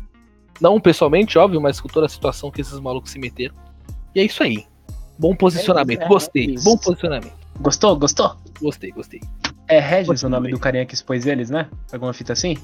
Não 0.61 0.79
pessoalmente, 0.79 1.37
óbvio, 1.37 1.59
mas 1.59 1.81
com 1.81 1.87
toda 1.87 2.05
a 2.05 2.09
situação 2.09 2.51
que 2.51 2.61
esses 2.61 2.79
malucos 2.79 3.11
se 3.11 3.19
meteram. 3.19 3.55
E 4.15 4.19
é 4.19 4.23
isso 4.23 4.43
aí. 4.43 4.65
Bom 5.17 5.35
posicionamento. 5.35 6.01
É, 6.01 6.05
é 6.05 6.07
Gostei. 6.07 6.45
isso. 6.45 6.63
Bom 6.63 6.77
posicionamento. 6.77 7.33
Gostou? 7.59 7.97
Gostou? 7.97 8.37
Gostei, 8.61 8.91
gostei. 8.91 9.19
É 9.67 9.79
Regis 9.79 10.23
o 10.23 10.29
nome 10.29 10.51
do 10.51 10.59
carinha 10.59 10.85
que 10.85 10.93
expôs 10.93 11.25
eles, 11.25 11.49
né? 11.49 11.67
Alguma 11.91 12.13
fita 12.13 12.33
assim? 12.33 12.57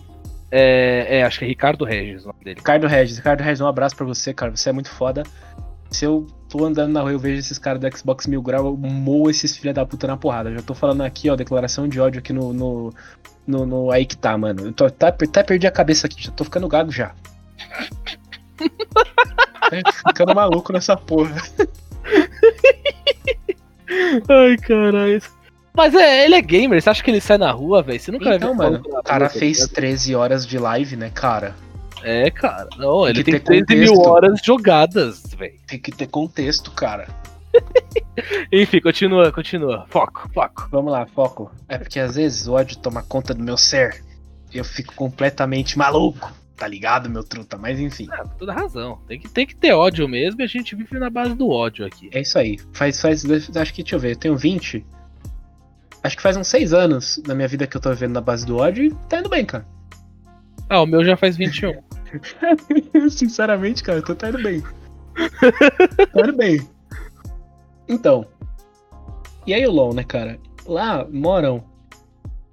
É, 0.51 1.19
é, 1.19 1.23
acho 1.23 1.39
que 1.39 1.45
é 1.45 1.47
Ricardo 1.47 1.85
Regis 1.85 2.23
o 2.23 2.27
nome 2.27 2.43
dele. 2.43 2.57
Ricardo 2.57 2.87
Regis. 2.87 3.17
Ricardo 3.17 3.41
Regis, 3.41 3.61
um 3.61 3.67
abraço 3.67 3.95
pra 3.95 4.05
você, 4.05 4.33
cara. 4.33 4.55
Você 4.55 4.69
é 4.69 4.73
muito 4.73 4.89
foda. 4.89 5.23
Se 5.89 6.05
eu 6.05 6.27
tô 6.49 6.65
andando 6.65 6.91
na 6.91 7.01
rua 7.01 7.11
e 7.11 7.13
eu 7.15 7.19
vejo 7.19 7.39
esses 7.39 7.57
caras 7.57 7.79
do 7.81 7.97
Xbox 7.97 8.27
Mil 8.27 8.41
Grau, 8.41 8.65
eu 8.67 8.77
moo 8.77 9.29
esses 9.29 9.55
filha 9.57 9.73
da 9.73 9.85
puta 9.85 10.05
na 10.07 10.17
porrada. 10.17 10.51
Já 10.53 10.61
tô 10.61 10.73
falando 10.75 11.01
aqui, 11.01 11.29
ó, 11.29 11.35
declaração 11.35 11.87
de 11.87 11.99
ódio 11.99 12.19
aqui 12.19 12.33
no. 12.33 12.53
no, 12.53 12.93
no, 13.47 13.65
no- 13.65 13.91
aí 13.91 14.05
que 14.05 14.15
tá, 14.17 14.37
mano. 14.37 14.67
Eu 14.67 14.73
tô, 14.73 14.85
até, 14.85 15.07
até 15.07 15.43
perdi 15.43 15.65
a 15.65 15.71
cabeça 15.71 16.05
aqui, 16.07 16.21
já 16.23 16.31
tô 16.31 16.43
ficando 16.43 16.67
gago 16.67 16.91
já. 16.91 17.13
É, 19.71 19.81
ficando 20.09 20.35
maluco 20.35 20.71
nessa 20.73 20.95
porra. 20.95 21.35
Ai, 24.29 24.57
caralho. 24.57 25.21
Mas 25.79 25.95
é, 25.95 26.25
ele 26.25 26.35
é 26.35 26.41
gamer, 26.41 26.81
você 26.81 26.89
acha 26.89 27.01
que 27.01 27.09
ele 27.09 27.21
sai 27.21 27.37
na 27.37 27.49
rua, 27.51 27.81
velho? 27.81 27.97
Você 27.97 28.11
nunca 28.11 28.25
vai 28.25 28.35
Então, 28.35 28.51
ver 28.51 28.57
mano, 28.57 28.81
o 28.85 29.01
cara 29.01 29.27
rua, 29.27 29.39
fez 29.39 29.59
ligado? 29.59 29.73
13 29.75 30.13
horas 30.13 30.45
de 30.45 30.57
live, 30.59 30.97
né, 30.97 31.09
cara? 31.09 31.55
É, 32.03 32.29
cara. 32.29 32.67
Não, 32.77 33.07
ele 33.07 33.23
que 33.23 33.31
tem 33.31 33.39
ter 33.39 33.65
13 33.65 33.79
mil 33.79 33.93
contexto. 33.93 34.09
horas 34.11 34.39
jogadas, 34.43 35.23
velho. 35.37 35.53
Tem 35.65 35.79
que 35.79 35.91
ter 35.93 36.07
contexto, 36.07 36.69
cara. 36.71 37.07
Enfim, 38.51 38.81
continua, 38.81 39.31
continua. 39.31 39.85
Foco, 39.87 40.29
foco. 40.33 40.67
Vamos 40.69 40.91
lá, 40.91 41.05
foco. 41.05 41.49
É 41.69 41.77
porque 41.77 41.97
às 41.97 42.15
vezes 42.15 42.45
o 42.45 42.55
ódio 42.55 42.77
toma 42.77 43.01
conta 43.01 43.33
do 43.33 43.41
meu 43.41 43.55
ser. 43.55 44.03
E 44.53 44.57
eu 44.57 44.65
fico 44.65 44.93
completamente 44.95 45.77
maluco. 45.77 46.29
Tá 46.57 46.67
ligado, 46.67 47.09
meu 47.09 47.23
truta? 47.23 47.57
Mas 47.57 47.79
enfim. 47.79 48.05
Ah, 48.11 48.25
toda 48.37 48.51
razão. 48.51 48.99
Tem 49.07 49.17
que, 49.17 49.29
tem 49.29 49.47
que 49.47 49.55
ter 49.55 49.71
ódio 49.71 50.09
mesmo 50.09 50.41
e 50.41 50.43
a 50.43 50.47
gente 50.47 50.75
vive 50.75 50.99
na 50.99 51.09
base 51.09 51.33
do 51.35 51.49
ódio 51.49 51.85
aqui. 51.85 52.09
É 52.13 52.19
isso 52.19 52.37
aí. 52.37 52.59
Faz, 52.73 52.99
faz. 52.99 53.23
Acho 53.55 53.73
que, 53.73 53.81
deixa 53.81 53.95
eu 53.95 53.99
ver, 53.99 54.11
eu 54.11 54.17
tenho 54.17 54.35
20. 54.35 54.85
Acho 56.03 56.15
que 56.15 56.23
faz 56.23 56.37
uns 56.37 56.47
6 56.47 56.73
anos 56.73 57.21
na 57.27 57.35
minha 57.35 57.47
vida 57.47 57.67
que 57.67 57.75
eu 57.75 57.81
tô 57.81 57.89
vivendo 57.89 58.13
na 58.13 58.21
base 58.21 58.45
do 58.45 58.57
ódio 58.57 58.85
e 58.85 58.93
tá 59.09 59.19
indo 59.19 59.29
bem, 59.29 59.45
cara. 59.45 59.65
Ah, 60.69 60.81
o 60.81 60.85
meu 60.85 61.03
já 61.03 61.17
faz 61.17 61.35
21. 61.35 61.73
Sinceramente, 63.09 63.83
cara, 63.83 63.99
eu 63.99 64.03
tô 64.03 64.15
tá 64.15 64.29
indo 64.29 64.41
bem. 64.41 64.61
tá 64.61 66.21
indo 66.21 66.37
bem. 66.37 66.67
Então. 67.87 68.25
E 69.45 69.53
aí 69.53 69.65
o 69.65 69.71
LoL, 69.71 69.93
né, 69.93 70.03
cara? 70.03 70.39
Lá 70.65 71.05
moram, 71.09 71.63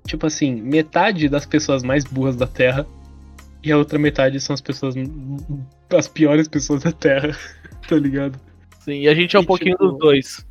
tipo 0.07 0.27
assim, 0.27 0.55
metade 0.63 1.29
das 1.29 1.45
pessoas 1.45 1.83
mais 1.83 2.05
burras 2.05 2.37
da 2.37 2.47
Terra 2.47 2.87
e 3.63 3.71
a 3.71 3.77
outra 3.77 3.99
metade 3.99 4.41
são 4.41 4.55
as 4.55 4.61
pessoas. 4.61 4.95
as 5.95 6.09
piores 6.09 6.49
pessoas 6.49 6.83
da 6.83 6.93
Terra, 6.93 7.37
tá 7.87 7.97
ligado? 7.97 8.41
Sim, 8.81 9.01
e 9.01 9.09
a 9.09 9.15
gente 9.15 9.37
é 9.37 9.39
um 9.39 9.43
E, 9.43 9.47
pouquinho 9.47 9.73
tipo, 9.77 9.89
dos 9.89 9.99
dois. 9.99 10.47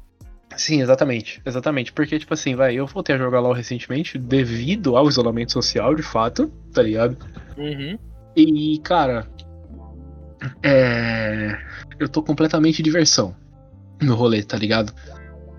Sim, 0.58 0.82
exatamente. 0.82 1.42
Exatamente. 1.46 1.92
Porque, 1.92 2.18
tipo 2.18 2.34
assim, 2.34 2.56
vai, 2.56 2.76
eu 2.76 2.88
voltei 2.88 3.16
a 3.16 3.18
jogar 3.18 3.40
LoL 3.40 3.54
recentemente 3.54 4.18
devido 4.18 4.96
ao 4.96 5.08
isolamento 5.08 5.52
social, 5.52 5.94
de 5.96 6.04
fato, 6.04 6.52
tá 6.74 6.82
ligado? 6.82 7.18
Uhum. 7.58 7.98
E, 8.36 8.80
cara. 8.80 9.28
É. 10.64 11.58
Eu 12.00 12.10
tô 12.10 12.22
completamente 12.22 12.84
diversão 12.84 13.36
no 14.02 14.16
rolê, 14.16 14.44
tá 14.44 14.58
ligado? 14.58 14.94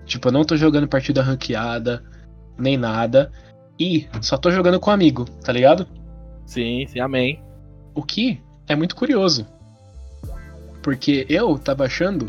Tipo, 0.05 0.29
eu 0.29 0.31
não 0.31 0.43
tô 0.43 0.55
jogando 0.55 0.87
partida 0.87 1.21
ranqueada, 1.21 2.03
nem 2.57 2.77
nada. 2.77 3.31
E 3.79 4.07
só 4.21 4.37
tô 4.37 4.49
jogando 4.49 4.79
com 4.79 4.89
amigo, 4.89 5.25
tá 5.25 5.51
ligado? 5.51 5.87
Sim, 6.45 6.85
sim, 6.87 6.99
amém. 6.99 7.43
O 7.93 8.01
que 8.01 8.41
é 8.67 8.75
muito 8.75 8.95
curioso. 8.95 9.45
Porque 10.81 11.25
eu 11.29 11.57
tava 11.59 11.85
achando 11.85 12.27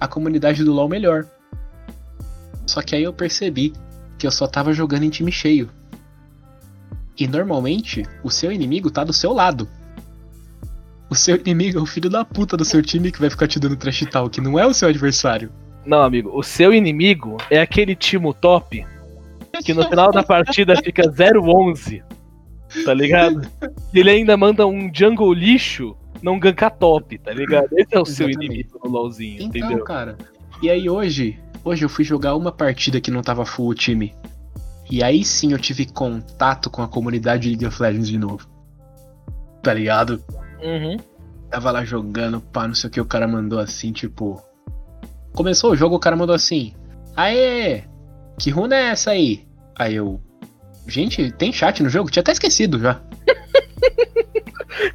a 0.00 0.08
comunidade 0.08 0.64
do 0.64 0.72
LoL 0.72 0.88
melhor. 0.88 1.26
Só 2.68 2.82
que 2.82 2.94
aí 2.94 3.02
eu 3.02 3.14
percebi 3.14 3.72
que 4.18 4.26
eu 4.26 4.30
só 4.30 4.46
tava 4.46 4.74
jogando 4.74 5.04
em 5.04 5.08
time 5.08 5.32
cheio. 5.32 5.70
E 7.18 7.26
normalmente 7.26 8.04
o 8.22 8.30
seu 8.30 8.52
inimigo 8.52 8.90
tá 8.90 9.04
do 9.04 9.12
seu 9.12 9.32
lado. 9.32 9.66
O 11.08 11.14
seu 11.14 11.36
inimigo 11.36 11.78
é 11.78 11.82
o 11.82 11.86
filho 11.86 12.10
da 12.10 12.26
puta 12.26 12.58
do 12.58 12.66
seu 12.66 12.82
time 12.82 13.10
que 13.10 13.20
vai 13.20 13.30
ficar 13.30 13.48
te 13.48 13.58
dando 13.58 13.74
trash 13.74 14.04
talk, 14.10 14.38
não 14.42 14.58
é 14.58 14.66
o 14.66 14.74
seu 14.74 14.86
adversário. 14.90 15.50
Não, 15.86 16.02
amigo, 16.02 16.30
o 16.34 16.42
seu 16.42 16.74
inimigo 16.74 17.38
é 17.50 17.58
aquele 17.58 17.96
timo 17.96 18.34
top 18.34 18.86
que 19.64 19.72
no 19.72 19.88
final 19.88 20.10
da 20.12 20.22
partida 20.22 20.76
fica 20.76 21.04
0-11. 21.10 22.02
Tá 22.84 22.92
ligado? 22.92 23.48
E 23.94 24.00
ele 24.00 24.10
ainda 24.10 24.36
manda 24.36 24.66
um 24.66 24.90
jungle 24.94 25.32
lixo 25.32 25.96
não 26.20 26.38
gankar 26.38 26.76
top, 26.76 27.16
tá 27.16 27.32
ligado? 27.32 27.68
Esse 27.78 27.96
é 27.96 27.98
o 27.98 28.04
seu 28.04 28.28
Exatamente. 28.28 28.52
inimigo 28.52 28.80
no 28.84 28.90
LoLzinho, 28.90 29.42
Então, 29.44 29.48
entendeu? 29.48 29.84
cara. 29.84 30.18
E 30.60 30.68
aí 30.68 30.90
hoje, 30.90 31.38
hoje 31.64 31.84
eu 31.84 31.88
fui 31.88 32.04
jogar 32.04 32.36
uma 32.36 32.52
partida 32.52 33.00
que 33.00 33.10
não 33.10 33.22
tava 33.22 33.44
full 33.44 33.68
o 33.68 33.74
time. 33.74 34.14
E 34.90 35.02
aí 35.02 35.24
sim 35.24 35.52
eu 35.52 35.58
tive 35.58 35.86
contato 35.86 36.70
com 36.70 36.82
a 36.82 36.88
comunidade 36.88 37.42
de 37.42 37.48
League 37.50 37.66
of 37.66 37.82
Legends 37.82 38.08
de 38.08 38.18
novo. 38.18 38.48
Tá 39.62 39.74
ligado? 39.74 40.22
Uhum. 40.62 40.96
Tava 41.50 41.70
lá 41.70 41.84
jogando, 41.84 42.40
pá, 42.40 42.66
não 42.66 42.74
sei 42.74 42.88
o 42.88 42.90
que, 42.92 43.00
o 43.00 43.04
cara 43.04 43.28
mandou 43.28 43.58
assim, 43.58 43.92
tipo. 43.92 44.42
Começou 45.34 45.72
o 45.72 45.76
jogo, 45.76 45.96
o 45.96 46.00
cara 46.00 46.16
mandou 46.16 46.34
assim. 46.34 46.74
Aê! 47.16 47.84
Que 48.38 48.50
runa 48.50 48.76
é 48.76 48.84
essa 48.88 49.10
aí? 49.10 49.46
Aí 49.76 49.94
eu. 49.94 50.20
Gente, 50.86 51.30
tem 51.32 51.52
chat 51.52 51.82
no 51.82 51.88
jogo? 51.90 52.10
Tinha 52.10 52.20
até 52.20 52.32
esquecido 52.32 52.78
já. 52.78 53.00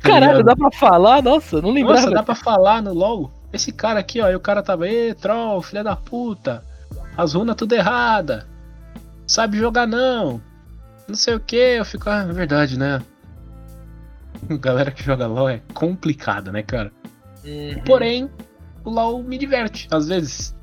Tá 0.01 0.09
Caralho, 0.09 0.37
ligado? 0.37 0.45
dá 0.45 0.55
pra 0.55 0.71
falar? 0.71 1.21
Nossa, 1.21 1.61
não 1.61 1.71
lembrava. 1.71 2.01
Nossa, 2.01 2.11
dá 2.13 2.23
pra 2.23 2.35
falar 2.35 2.81
no 2.81 2.93
LoL? 2.93 3.31
Esse 3.53 3.71
cara 3.71 3.99
aqui, 3.99 4.19
ó, 4.19 4.29
e 4.29 4.35
o 4.35 4.39
cara 4.39 4.63
tava, 4.63 4.89
ê, 4.89 5.13
troll, 5.13 5.61
filha 5.61 5.83
da 5.83 5.95
puta. 5.95 6.63
As 7.15 7.33
runas 7.33 7.55
tudo 7.55 7.73
errada. 7.73 8.47
Sabe 9.27 9.57
jogar 9.59 9.87
não. 9.87 10.41
Não 11.07 11.15
sei 11.15 11.35
o 11.35 11.39
que, 11.39 11.55
eu 11.55 11.85
fico, 11.85 12.09
ah, 12.09 12.25
é 12.27 12.33
verdade, 12.33 12.77
né? 12.79 12.99
Galera 14.59 14.91
que 14.91 15.03
joga 15.03 15.27
LoL 15.27 15.49
é 15.49 15.61
complicada, 15.73 16.51
né, 16.51 16.63
cara? 16.63 16.91
Uhum. 17.45 17.83
Porém, 17.85 18.29
o 18.83 18.89
LoL 18.89 19.21
me 19.21 19.37
diverte, 19.37 19.87
às 19.91 20.07
vezes. 20.07 20.55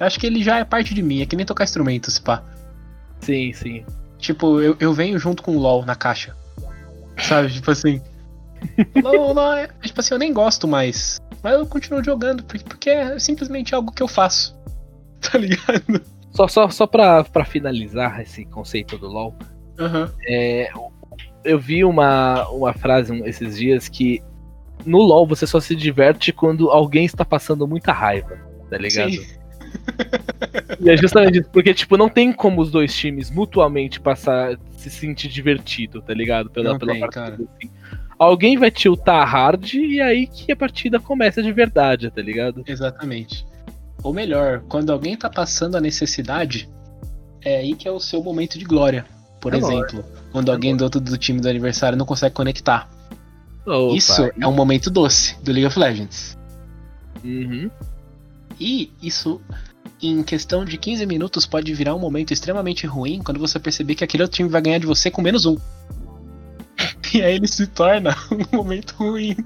Acho 0.00 0.18
que 0.18 0.26
ele 0.26 0.42
já 0.42 0.58
é 0.58 0.64
parte 0.64 0.94
de 0.94 1.02
mim, 1.02 1.20
é 1.22 1.26
que 1.26 1.36
nem 1.36 1.46
tocar 1.46 1.64
instrumento, 1.64 2.10
se 2.10 2.20
pá. 2.20 2.42
Sim, 3.20 3.52
sim. 3.52 3.84
Tipo, 4.18 4.60
eu, 4.60 4.76
eu 4.80 4.92
venho 4.92 5.18
junto 5.18 5.42
com 5.42 5.56
o 5.56 5.60
LoL 5.60 5.84
na 5.84 5.94
caixa. 5.94 6.34
Sabe, 7.18 7.52
tipo 7.52 7.70
assim. 7.70 8.00
LoL, 9.02 9.32
LoL 9.32 9.52
é- 9.54 9.68
tipo 9.82 10.00
assim, 10.00 10.14
eu 10.14 10.18
nem 10.18 10.32
gosto 10.32 10.66
mais. 10.66 11.20
Mas 11.42 11.54
eu 11.54 11.66
continuo 11.66 12.02
jogando, 12.04 12.44
porque, 12.44 12.90
é 12.90 13.18
simplesmente 13.18 13.74
algo 13.74 13.92
que 13.92 14.02
eu 14.02 14.08
faço. 14.08 14.60
Tá 15.30 15.38
ligado? 15.38 16.02
Só, 16.32 16.48
só, 16.48 16.68
só 16.68 16.84
pra, 16.84 17.22
pra 17.22 17.44
finalizar 17.44 18.20
esse 18.20 18.44
conceito 18.44 18.98
do 18.98 19.06
LoL, 19.06 19.36
Aham. 19.78 20.10
é, 20.26 20.68
eu 21.44 21.60
vi 21.60 21.84
uma, 21.84 22.48
uma 22.48 22.72
frase 22.72 23.16
esses 23.24 23.56
dias 23.56 23.88
que 23.88 24.20
no 24.84 24.98
LoL 24.98 25.26
você 25.26 25.46
só 25.46 25.60
se 25.60 25.76
diverte 25.76 26.32
quando 26.32 26.70
alguém 26.70 27.04
está 27.04 27.24
passando 27.24 27.68
muita 27.68 27.92
raiva, 27.92 28.36
tá 28.68 28.76
ligado? 28.76 29.12
Sim. 29.12 29.42
E 30.80 30.90
é 30.90 30.96
justamente 30.96 31.38
isso, 31.40 31.50
porque, 31.50 31.72
tipo, 31.72 31.96
não 31.96 32.08
tem 32.08 32.32
como 32.32 32.60
os 32.60 32.70
dois 32.70 32.94
times 32.94 33.30
mutuamente 33.30 34.00
passar, 34.00 34.58
se 34.76 34.90
sentir 34.90 35.28
divertido, 35.28 36.02
tá 36.02 36.12
ligado? 36.12 36.50
Pela, 36.50 36.72
Não 36.72 36.78
pela 36.78 36.92
tem, 36.92 37.00
partida, 37.00 37.34
assim. 37.34 37.70
Alguém 38.22 38.56
vai 38.56 38.70
tiltar 38.70 39.26
hard 39.26 39.74
e 39.74 40.00
aí 40.00 40.26
que 40.26 40.52
a 40.52 40.56
partida 40.56 41.00
começa 41.00 41.42
de 41.42 41.52
verdade, 41.52 42.10
tá 42.10 42.22
ligado? 42.22 42.62
Exatamente. 42.66 43.44
Ou 44.02 44.12
melhor, 44.12 44.62
quando 44.68 44.90
alguém 44.90 45.16
tá 45.16 45.28
passando 45.28 45.76
a 45.76 45.80
necessidade, 45.80 46.68
é 47.40 47.56
aí 47.56 47.74
que 47.74 47.88
é 47.88 47.90
o 47.90 47.98
seu 47.98 48.22
momento 48.22 48.58
de 48.58 48.64
glória. 48.64 49.04
Por 49.40 49.54
É 49.54 49.58
exemplo, 49.58 50.04
quando 50.30 50.52
alguém 50.52 50.76
do 50.76 50.84
outro 50.84 51.00
do 51.00 51.18
time 51.18 51.40
do 51.40 51.48
aniversário 51.48 51.98
não 51.98 52.06
consegue 52.06 52.34
conectar. 52.34 52.88
Opa, 53.66 53.96
Isso 53.96 54.22
é 54.40 54.46
um 54.46 54.52
momento 54.52 54.88
doce 54.88 55.36
do 55.42 55.50
League 55.50 55.66
of 55.66 55.78
Legends. 55.78 56.38
Uhum. 57.24 57.68
E 58.58 58.92
isso, 59.02 59.40
em 60.00 60.22
questão 60.22 60.64
de 60.64 60.78
15 60.78 61.06
minutos, 61.06 61.44
pode 61.44 61.74
virar 61.74 61.94
um 61.94 61.98
momento 61.98 62.32
extremamente 62.32 62.86
ruim 62.86 63.20
quando 63.20 63.40
você 63.40 63.58
perceber 63.58 63.96
que 63.96 64.04
aquele 64.04 64.22
outro 64.22 64.36
time 64.36 64.48
vai 64.48 64.62
ganhar 64.62 64.78
de 64.78 64.86
você 64.86 65.10
com 65.10 65.22
menos 65.22 65.44
um. 65.44 65.56
E 67.14 67.22
aí 67.22 67.34
ele 67.34 67.48
se 67.48 67.66
torna 67.66 68.16
um 68.30 68.56
momento 68.56 68.92
ruim 68.92 69.36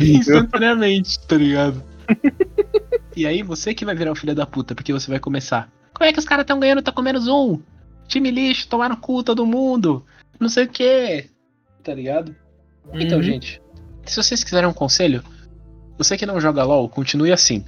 instantaneamente, 0.00 1.18
tá 1.26 1.36
ligado? 1.36 1.82
e 3.16 3.26
aí 3.26 3.42
você 3.42 3.74
que 3.74 3.84
vai 3.84 3.94
virar 3.94 4.12
o 4.12 4.16
filho 4.16 4.34
da 4.34 4.46
puta, 4.46 4.74
porque 4.74 4.92
você 4.92 5.10
vai 5.10 5.18
começar. 5.18 5.70
Como 5.94 6.08
é 6.08 6.12
que 6.12 6.18
os 6.18 6.24
caras 6.24 6.44
estão 6.44 6.60
ganhando, 6.60 6.82
tá 6.82 6.92
com 6.92 7.02
menos 7.02 7.26
um? 7.26 7.58
Time 8.06 8.30
lixo, 8.30 8.68
tomar 8.68 8.88
no 8.88 8.96
cu 8.96 9.22
todo 9.22 9.44
mundo. 9.44 10.04
Não 10.38 10.48
sei 10.48 10.64
o 10.64 10.68
que. 10.68 11.28
Tá 11.82 11.92
ligado? 11.92 12.34
Então, 12.94 13.18
Uhum. 13.18 13.24
gente, 13.24 13.60
se 14.06 14.16
vocês 14.16 14.42
quiserem 14.42 14.68
um 14.68 14.72
conselho, 14.72 15.22
você 15.96 16.16
que 16.16 16.24
não 16.24 16.40
joga 16.40 16.64
LOL, 16.64 16.88
continue 16.88 17.32
assim. 17.32 17.64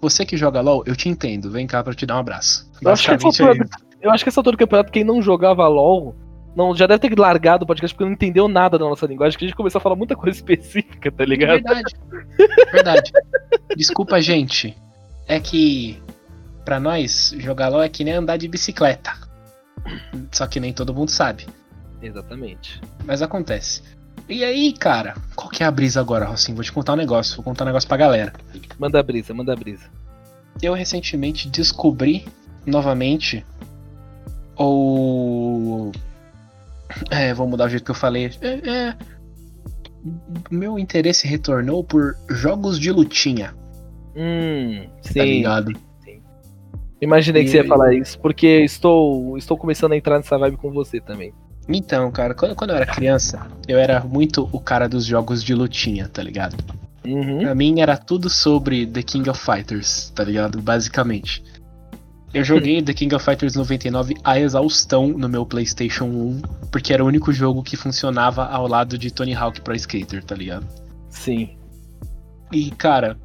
Você 0.00 0.24
que 0.24 0.36
joga 0.36 0.60
LOL, 0.60 0.82
eu 0.86 0.96
te 0.96 1.08
entendo. 1.08 1.50
Vem 1.50 1.66
cá 1.66 1.82
pra 1.84 1.94
te 1.94 2.06
dar 2.06 2.16
um 2.16 2.20
abraço. 2.20 2.70
Eu 2.80 2.90
acho, 2.90 3.08
que 3.08 3.14
essa 3.14 3.24
é 3.42 3.46
altura, 3.46 3.68
eu 4.00 4.10
acho 4.10 4.24
que 4.24 4.28
essa 4.28 4.40
altura 4.40 4.56
do 4.56 4.58
campeonato, 4.58 4.92
quem 4.92 5.04
não 5.04 5.22
jogava 5.22 5.66
LOL, 5.68 6.14
não, 6.56 6.74
já 6.74 6.86
deve 6.86 7.06
ter 7.06 7.18
largado 7.18 7.64
o 7.64 7.66
podcast 7.66 7.94
porque 7.94 8.06
não 8.06 8.14
entendeu 8.14 8.48
nada 8.48 8.78
da 8.78 8.84
nossa 8.86 9.04
linguagem, 9.04 9.38
que 9.38 9.44
a 9.44 9.48
gente 9.48 9.56
começou 9.56 9.78
a 9.78 9.82
falar 9.82 9.94
muita 9.94 10.16
coisa 10.16 10.34
específica, 10.38 11.12
tá 11.12 11.24
ligado? 11.24 11.62
Verdade. 11.62 11.94
Verdade. 12.72 13.12
Desculpa, 13.76 14.20
gente. 14.22 14.74
É 15.28 15.38
que 15.38 16.02
pra 16.64 16.80
nós, 16.80 17.34
jogar 17.38 17.68
LOL 17.68 17.82
é 17.82 17.88
que 17.90 18.02
nem 18.02 18.14
andar 18.14 18.38
de 18.38 18.48
bicicleta. 18.48 19.12
Só 20.32 20.46
que 20.46 20.58
nem 20.58 20.72
todo 20.72 20.94
mundo 20.94 21.10
sabe. 21.10 21.46
Exatamente. 22.00 22.80
Mas 23.04 23.20
acontece. 23.20 23.82
E 24.26 24.42
aí, 24.42 24.72
cara, 24.72 25.14
qual 25.34 25.50
que 25.50 25.62
é 25.62 25.66
a 25.66 25.70
brisa 25.70 26.00
agora, 26.00 26.24
Rocinho? 26.24 26.56
Vou 26.56 26.64
te 26.64 26.72
contar 26.72 26.94
um 26.94 26.96
negócio. 26.96 27.36
Vou 27.36 27.44
contar 27.44 27.64
um 27.64 27.66
negócio 27.66 27.86
pra 27.86 27.98
galera. 27.98 28.32
Manda 28.78 28.98
a 28.98 29.02
brisa, 29.02 29.34
manda 29.34 29.52
a 29.52 29.56
brisa. 29.56 29.84
Eu 30.62 30.72
recentemente 30.72 31.50
descobri 31.50 32.26
novamente 32.64 33.44
ou 34.56 35.92
é, 37.10 37.32
vou 37.34 37.46
mudar 37.48 37.66
o 37.66 37.68
jeito 37.68 37.84
que 37.84 37.90
eu 37.90 37.94
falei. 37.94 38.30
É, 38.40 38.68
é, 38.68 38.96
meu 40.50 40.78
interesse 40.78 41.26
retornou 41.26 41.82
por 41.82 42.16
jogos 42.28 42.78
de 42.78 42.90
lutinha, 42.92 43.54
Hum, 44.16 44.86
tá 45.02 45.10
sim. 45.12 45.20
ligado? 45.22 45.72
Imaginei 47.00 47.44
que 47.44 47.50
você 47.50 47.58
ia 47.58 47.64
E- 47.64 47.68
falar 47.68 47.94
isso, 47.94 48.18
porque 48.20 48.46
estou, 48.64 49.36
estou 49.36 49.56
começando 49.58 49.92
a 49.92 49.96
entrar 49.96 50.16
nessa 50.16 50.38
vibe 50.38 50.56
com 50.56 50.70
você 50.72 50.98
também. 51.00 51.32
Então, 51.68 52.10
cara, 52.10 52.32
quando, 52.34 52.54
quando 52.54 52.70
eu 52.70 52.76
era 52.76 52.86
criança, 52.86 53.46
eu 53.68 53.78
era 53.78 54.00
muito 54.00 54.48
o 54.52 54.58
cara 54.60 54.88
dos 54.88 55.04
jogos 55.04 55.42
de 55.44 55.52
lutinha, 55.54 56.08
tá 56.08 56.22
ligado? 56.22 56.56
Uhum. 57.04 57.40
Pra 57.40 57.54
mim 57.54 57.80
era 57.80 57.96
tudo 57.98 58.30
sobre 58.30 58.86
The 58.86 59.02
King 59.02 59.28
of 59.28 59.38
Fighters, 59.38 60.10
tá 60.14 60.24
ligado? 60.24 60.60
Basicamente. 60.62 61.42
Eu 62.36 62.44
joguei 62.44 62.82
The 62.82 62.92
King 62.92 63.14
of 63.14 63.24
Fighters 63.24 63.54
99 63.54 64.14
a 64.22 64.38
exaustão 64.38 65.08
no 65.08 65.26
meu 65.26 65.46
PlayStation 65.46 66.04
1, 66.04 66.42
porque 66.70 66.92
era 66.92 67.02
o 67.02 67.06
único 67.06 67.32
jogo 67.32 67.62
que 67.62 67.78
funcionava 67.78 68.44
ao 68.44 68.68
lado 68.68 68.98
de 68.98 69.10
Tony 69.10 69.34
Hawk 69.34 69.62
Pro 69.62 69.74
Skater, 69.74 70.22
tá 70.22 70.34
ligado? 70.34 70.66
Sim. 71.08 71.56
E, 72.52 72.70
cara, 72.72 73.16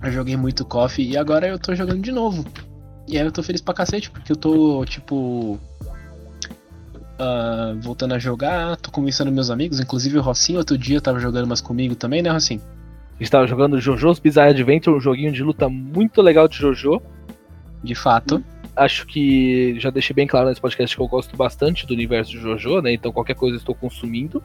eu 0.00 0.12
joguei 0.12 0.36
muito 0.36 0.64
KOF 0.64 1.02
e 1.02 1.16
agora 1.16 1.48
eu 1.48 1.58
tô 1.58 1.74
jogando 1.74 2.00
de 2.00 2.12
novo. 2.12 2.44
E 3.08 3.18
aí 3.18 3.26
eu 3.26 3.32
tô 3.32 3.42
feliz 3.42 3.60
pra 3.60 3.74
cacete, 3.74 4.08
porque 4.08 4.30
eu 4.30 4.36
tô, 4.36 4.84
tipo. 4.84 5.58
ah, 7.18 7.74
voltando 7.80 8.14
a 8.14 8.20
jogar, 8.20 8.76
tô 8.76 8.92
conversando 8.92 9.30
com 9.30 9.34
meus 9.34 9.50
amigos, 9.50 9.80
inclusive 9.80 10.16
o 10.16 10.22
Rocinho 10.22 10.60
outro 10.60 10.78
dia 10.78 11.00
tava 11.00 11.18
jogando 11.18 11.48
mais 11.48 11.60
comigo 11.60 11.96
também, 11.96 12.22
né, 12.22 12.30
Rocinho? 12.30 12.62
Estava 13.18 13.48
jogando 13.48 13.80
JoJo's 13.80 14.20
Bizarre 14.20 14.50
Adventure, 14.50 14.96
um 14.96 15.00
joguinho 15.00 15.32
de 15.32 15.42
luta 15.42 15.68
muito 15.68 16.22
legal 16.22 16.46
de 16.46 16.56
JoJo. 16.56 17.02
De 17.86 17.94
fato. 17.94 18.44
Acho 18.74 19.06
que 19.06 19.78
já 19.78 19.88
deixei 19.88 20.12
bem 20.12 20.26
claro 20.26 20.48
nesse 20.48 20.60
podcast 20.60 20.94
que 20.94 21.00
eu 21.00 21.08
gosto 21.08 21.34
bastante 21.36 21.86
do 21.86 21.94
universo 21.94 22.32
de 22.32 22.38
JoJo, 22.38 22.82
né? 22.82 22.92
Então 22.92 23.12
qualquer 23.12 23.34
coisa 23.34 23.56
eu 23.56 23.58
estou 23.58 23.74
consumindo. 23.74 24.42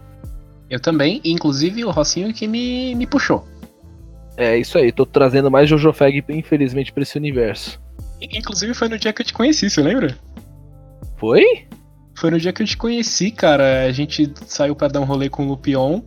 Eu 0.69 0.79
também, 0.79 1.19
inclusive 1.25 1.83
o 1.83 1.89
Rocinho 1.89 2.33
que 2.33 2.47
me, 2.47 2.95
me 2.95 3.05
puxou. 3.05 3.45
É 4.37 4.57
isso 4.57 4.77
aí, 4.77 4.91
tô 4.91 5.05
trazendo 5.05 5.51
mais 5.51 5.67
JoJo 5.67 5.91
Fag, 5.91 6.23
infelizmente, 6.29 6.93
pra 6.93 7.03
esse 7.03 7.17
universo. 7.17 7.81
Inclusive 8.21 8.73
foi 8.73 8.87
no 8.87 8.97
dia 8.97 9.11
que 9.11 9.21
eu 9.21 9.25
te 9.25 9.33
conheci, 9.33 9.69
você 9.69 9.81
lembra? 9.81 10.15
Foi? 11.17 11.43
Foi 12.15 12.29
no 12.29 12.39
dia 12.39 12.53
que 12.53 12.61
eu 12.61 12.67
te 12.67 12.77
conheci, 12.77 13.31
cara. 13.31 13.83
A 13.85 13.91
gente 13.91 14.31
saiu 14.45 14.75
pra 14.75 14.87
dar 14.87 15.01
um 15.01 15.05
rolê 15.05 15.27
com 15.27 15.43
o 15.43 15.47
Lupion 15.47 16.01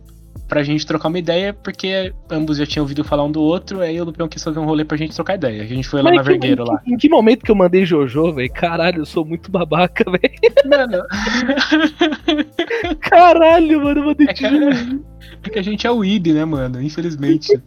pra 0.47 0.61
gente 0.63 0.85
trocar 0.85 1.07
uma 1.09 1.17
ideia, 1.19 1.53
porque 1.53 2.13
ambos 2.29 2.57
já 2.57 2.65
tinham 2.65 2.83
ouvido 2.83 3.03
falar 3.03 3.23
um 3.23 3.31
do 3.31 3.41
outro, 3.41 3.81
aí 3.81 3.99
o 3.99 4.03
Lupion 4.05 4.27
quis 4.27 4.43
fazer 4.43 4.59
um 4.59 4.65
rolê 4.65 4.85
pra 4.85 4.97
gente 4.97 5.15
trocar 5.15 5.35
ideia. 5.35 5.63
A 5.63 5.65
gente 5.65 5.87
foi 5.87 6.01
lá 6.01 6.09
Mas 6.11 6.17
na 6.17 6.23
que- 6.23 6.29
Vergueiro 6.29 6.63
em, 6.63 6.67
lá. 6.67 6.81
em 6.85 6.97
que 6.97 7.09
momento 7.09 7.43
que 7.43 7.51
eu 7.51 7.55
mandei 7.55 7.85
JoJo, 7.85 8.33
velho? 8.33 8.51
Caralho, 8.53 8.99
eu 9.01 9.05
sou 9.05 9.25
muito 9.25 9.49
babaca, 9.51 10.03
velho. 10.09 10.33
Mano, 10.69 11.03
Caralho, 13.01 13.83
mano, 13.83 13.99
eu 14.01 14.05
mandei 14.05 14.27
é 14.29 14.33
que, 14.33 14.45
é 14.45 15.49
que 15.49 15.59
a 15.59 15.63
gente 15.63 15.87
é 15.87 15.91
o 15.91 15.97
Weeb, 15.97 16.33
né, 16.33 16.45
mano? 16.45 16.81
Infelizmente. 16.81 17.59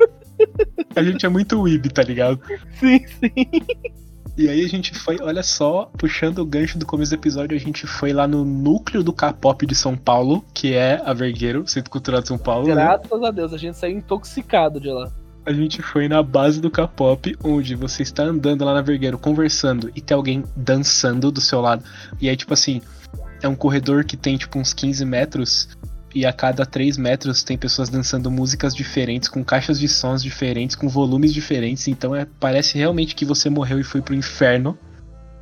A 0.95 1.03
gente 1.03 1.27
é 1.27 1.29
muito 1.29 1.61
Weeb, 1.61 1.89
tá 1.93 2.03
ligado? 2.03 2.41
Sim, 2.75 3.01
sim. 3.07 3.33
E 4.39 4.49
aí 4.49 4.65
a 4.65 4.69
gente 4.69 4.97
foi, 4.97 5.19
olha 5.21 5.43
só, 5.43 5.91
puxando 5.99 6.39
o 6.39 6.47
gancho 6.47 6.79
do 6.79 6.87
começo 6.87 7.11
do 7.11 7.17
episódio, 7.17 7.57
a 7.57 7.61
gente 7.61 7.89
foi 7.89 8.13
lá 8.13 8.29
no 8.29 8.45
núcleo 8.45 9.03
do 9.03 9.13
K-pop 9.13 9.67
de 9.67 9.75
São 9.75 9.97
Paulo, 9.97 10.45
que 10.55 10.75
é 10.75 11.03
a 11.05 11.13
Vergueiro, 11.13 11.67
Centro 11.67 11.91
Cultural 11.91 12.23
de 12.23 12.29
São 12.29 12.39
Paulo. 12.39 12.69
né? 12.69 12.75
Graças 12.77 13.21
a 13.21 13.33
Deus, 13.33 13.53
a 13.53 13.59
gente 13.59 13.77
saiu 13.77 13.99
intoxicado 13.99 14.79
de 14.79 14.91
lá. 14.91 15.11
A 15.45 15.53
gente 15.53 15.83
foi 15.83 16.07
na 16.07 16.23
base 16.23 16.61
do 16.61 16.71
K-pop, 16.71 17.37
onde 17.43 17.75
você 17.75 18.05
está 18.05 18.23
andando 18.23 18.65
lá 18.65 18.75
na 18.75 18.81
Vergueiro, 18.81 19.19
conversando, 19.19 19.91
e 19.97 20.01
tem 20.01 20.17
alguém 20.17 20.45
dançando 20.55 21.33
do 21.33 21.41
seu 21.41 21.61
lado. 21.61 21.83
E 22.21 22.29
aí, 22.29 22.37
tipo 22.37 22.55
assim, 22.55 22.81
é 23.43 23.49
um 23.49 23.57
corredor 23.57 24.05
que 24.05 24.17
tem, 24.17 24.37
tipo, 24.37 24.57
uns 24.57 24.73
15 24.73 25.05
metros, 25.05 25.69
e 26.15 26.25
a 26.25 26.33
cada 26.33 26.65
3 26.65 26.97
metros 26.97 27.43
tem 27.43 27.57
pessoas 27.59 27.89
dançando 27.89 28.31
músicas 28.31 28.75
diferentes, 28.75 29.29
com 29.29 29.45
caixas 29.45 29.79
de 29.79 29.89
sons 29.89 30.23
diferentes, 30.23 30.75
com 30.75 30.89
volumes 30.89 31.33
diferentes. 31.33 31.87
Então 31.89 32.15
é, 32.15 32.27
parece 32.41 32.77
realmente 32.79 33.15
que 33.15 33.25
você 33.25 33.51
morreu 33.51 33.79
e 33.79 33.85
foi 33.85 34.01
pro 34.01 34.15
inferno. 34.15 34.79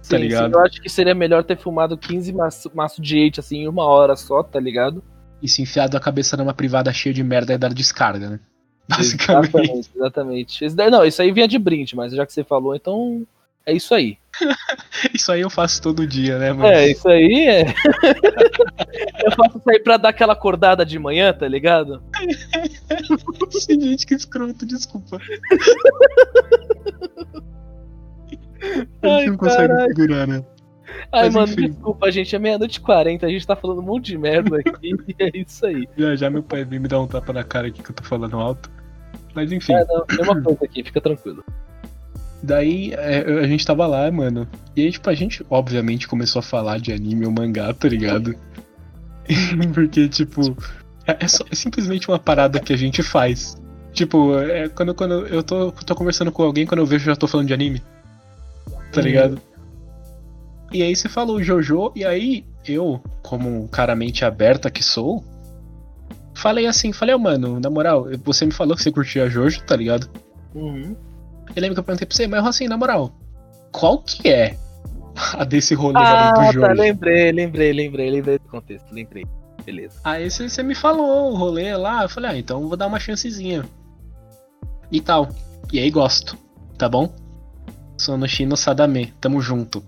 Sim, 0.03 0.19
ligado? 0.19 0.53
sim, 0.53 0.53
eu 0.53 0.65
acho 0.65 0.81
que 0.81 0.89
seria 0.89 1.15
melhor 1.15 1.43
ter 1.43 1.57
filmado 1.59 1.99
15 1.99 2.33
maço, 2.33 2.71
maço 2.75 3.03
de 3.03 3.27
hate 3.27 3.41
assim 3.41 3.59
em 3.63 3.69
uma 3.69 3.85
hora 3.85 4.15
só, 4.15 4.43
tá 4.43 4.61
ligado? 4.61 5.03
E 5.43 5.49
se 5.49 5.63
enfiado 5.63 5.97
a 5.97 6.01
cabeça 6.01 6.37
numa 6.37 6.55
privada 6.55 6.93
cheia 6.93 7.13
de 7.13 7.23
merda 7.25 7.53
e 7.53 7.59
dar 7.59 7.75
descarga, 7.75 8.31
né? 8.31 8.41
Basicamente. 8.89 9.57
Exatamente, 9.57 9.91
exatamente. 9.97 10.69
Daí- 10.71 10.91
não, 10.91 11.05
isso 11.05 11.21
aí 11.21 11.33
vinha 11.33 11.49
de 11.49 11.59
brinde, 11.59 11.97
mas 11.97 12.13
já 12.13 12.25
que 12.25 12.33
você 12.33 12.45
falou, 12.45 12.75
então 12.75 13.27
é 13.67 13.73
isso 13.73 13.95
aí. 13.95 14.19
Isso 15.15 15.33
aí 15.33 15.41
eu 15.41 15.49
faço 15.49 15.81
todo 15.81 16.07
dia, 16.07 16.39
né, 16.39 16.53
mano? 16.53 16.67
É, 16.67 16.91
isso 16.91 17.09
aí 17.09 17.47
é. 17.49 17.63
eu 19.25 19.33
faço 19.33 19.57
isso 19.57 19.71
aí 19.71 19.81
pra 19.81 19.97
dar 19.97 20.11
aquela 20.11 20.35
acordada 20.35 20.85
de 20.85 20.99
manhã, 20.99 21.33
tá 21.33 21.49
ligado? 21.49 22.03
Gente, 23.67 24.07
que 24.07 24.13
escroto, 24.15 24.67
desculpa. 24.67 25.19
A 29.03 29.09
Ai, 29.09 29.21
gente 29.21 29.31
não 29.31 29.37
consegue 29.39 29.73
segurar, 29.89 30.27
né? 30.27 30.45
Ai, 31.13 31.25
Mas, 31.25 31.35
mano, 31.35 31.53
enfim. 31.53 31.71
desculpa, 31.71 32.11
gente, 32.13 32.37
é 32.37 32.39
meia-noite 32.39 32.79
e 32.79 32.83
40, 32.83 33.27
a 33.27 33.29
gente 33.29 33.47
tá 33.47 33.57
falando 33.57 33.79
um 33.81 33.85
monte 33.85 34.07
de 34.07 34.19
merda 34.19 34.59
aqui, 34.59 34.95
e 35.09 35.15
é 35.19 35.31
isso 35.35 35.65
aí. 35.67 35.89
Já 35.97 36.15
já 36.17 36.31
meu 36.31 36.43
pai 36.43 36.65
veio 36.65 36.81
me 36.83 36.89
dar 36.89 37.01
um 37.01 37.07
tapa 37.07 37.33
na 37.33 37.45
cara 37.45 37.69
aqui 37.69 37.83
que 37.83 37.91
eu 37.91 37.95
tô 37.95 38.05
falando 38.05 38.39
alto. 38.39 38.71
Mas 39.35 39.53
enfim, 39.53 39.73
É, 39.75 39.85
não, 39.85 40.05
tem 40.07 40.23
uma 40.23 40.43
coisa 40.43 40.65
aqui, 40.65 40.83
fica 40.83 41.01
tranquilo. 41.01 41.45
Daí 42.47 42.93
é, 42.95 43.19
a 43.41 43.47
gente 43.47 43.65
tava 43.67 43.87
lá, 43.87 44.11
mano. 44.11 44.47
E 44.75 44.83
aí, 44.83 44.93
tipo, 44.93 45.09
a 45.11 45.15
gente 45.15 45.45
obviamente 45.51 46.07
começou 46.09 46.41
a 46.41 46.43
falar 46.43 46.79
de 46.79 46.93
anime 46.93 47.27
ou 47.27 47.33
mangá, 47.33 47.73
tá 47.75 47.89
ligado? 47.89 48.35
Porque, 49.75 50.09
tipo, 50.09 50.57
é, 51.07 51.17
é 51.25 51.29
só- 51.29 51.45
é 51.51 51.55
simplesmente 51.55 52.09
uma 52.09 52.19
parada 52.19 52.61
que 52.61 52.73
a 52.73 52.77
gente 52.77 53.03
faz. 53.03 53.57
Tipo, 53.93 54.39
é, 54.39 54.69
quando, 54.69 54.95
quando 54.95 55.27
eu 55.27 55.43
tô, 55.43 55.73
tô 55.73 55.95
conversando 55.95 56.31
com 56.31 56.43
alguém, 56.43 56.67
quando 56.67 56.81
eu 56.81 56.87
vejo, 56.87 57.05
eu 57.09 57.15
já 57.15 57.17
tô 57.17 57.27
falando 57.27 57.47
de 57.49 57.55
anime. 57.55 57.83
Tá 58.93 59.01
Uhum. 59.01 59.07
ligado? 59.07 59.41
E 60.73 60.83
aí 60.83 60.95
você 60.95 61.09
falou 61.09 61.43
Jojo, 61.43 61.93
e 61.95 62.05
aí 62.05 62.45
eu, 62.67 63.01
como 63.23 63.65
um 63.65 63.67
cara 63.69 63.95
mente 63.97 64.25
aberta 64.25 64.71
que 64.71 64.83
sou, 64.83 65.25
falei 66.35 66.67
assim, 66.67 66.93
falei, 66.93 67.15
ô 67.15 67.19
mano, 67.19 67.59
na 67.61 67.71
moral, 67.71 68.07
você 68.25 68.45
me 68.45 68.53
falou 68.53 68.77
que 68.77 68.83
você 68.83 68.91
curtia 68.93 69.31
Jojo, 69.31 69.63
tá 69.63 69.77
ligado? 69.77 70.09
Uhum. 70.55 70.95
Eu 71.55 71.63
lembro 71.63 71.75
que 71.75 71.81
eu 71.81 71.85
perguntei 71.85 72.07
pra 72.07 72.17
você, 72.17 72.27
mas 72.27 72.45
assim, 72.45 72.69
na 72.69 72.77
moral, 72.77 73.13
qual 73.73 73.99
que 73.99 74.29
é 74.29 74.57
a 75.35 75.45
desse 75.45 75.75
rolê 75.75 75.99
Ah, 75.99 76.33
do 76.33 76.45
Jojo? 76.47 76.61
tá, 76.61 76.73
lembrei, 76.73 77.33
lembrei, 77.33 77.73
lembrei, 77.73 78.11
lembrei 78.11 78.39
do 78.39 78.49
contexto, 78.49 78.87
lembrei. 78.93 79.25
Beleza. 79.65 79.99
Aí 80.05 80.31
você, 80.31 80.49
você 80.49 80.63
me 80.63 80.75
falou 80.75 81.33
o 81.33 81.37
rolê 81.37 81.75
lá, 81.77 82.03
eu 82.05 82.09
falei, 82.09 82.31
ah, 82.31 82.39
então 82.39 82.69
vou 82.69 82.77
dar 82.77 82.87
uma 82.87 83.01
chancezinha. 83.01 83.65
E 84.93 85.01
tal. 85.01 85.29
E 85.73 85.79
aí 85.81 85.91
gosto, 85.91 86.37
tá 86.79 86.89
bom? 86.89 87.13
Sonoshino 87.99 88.57
Sadame, 88.57 89.13
tamo 89.21 89.41
junto. 89.41 89.83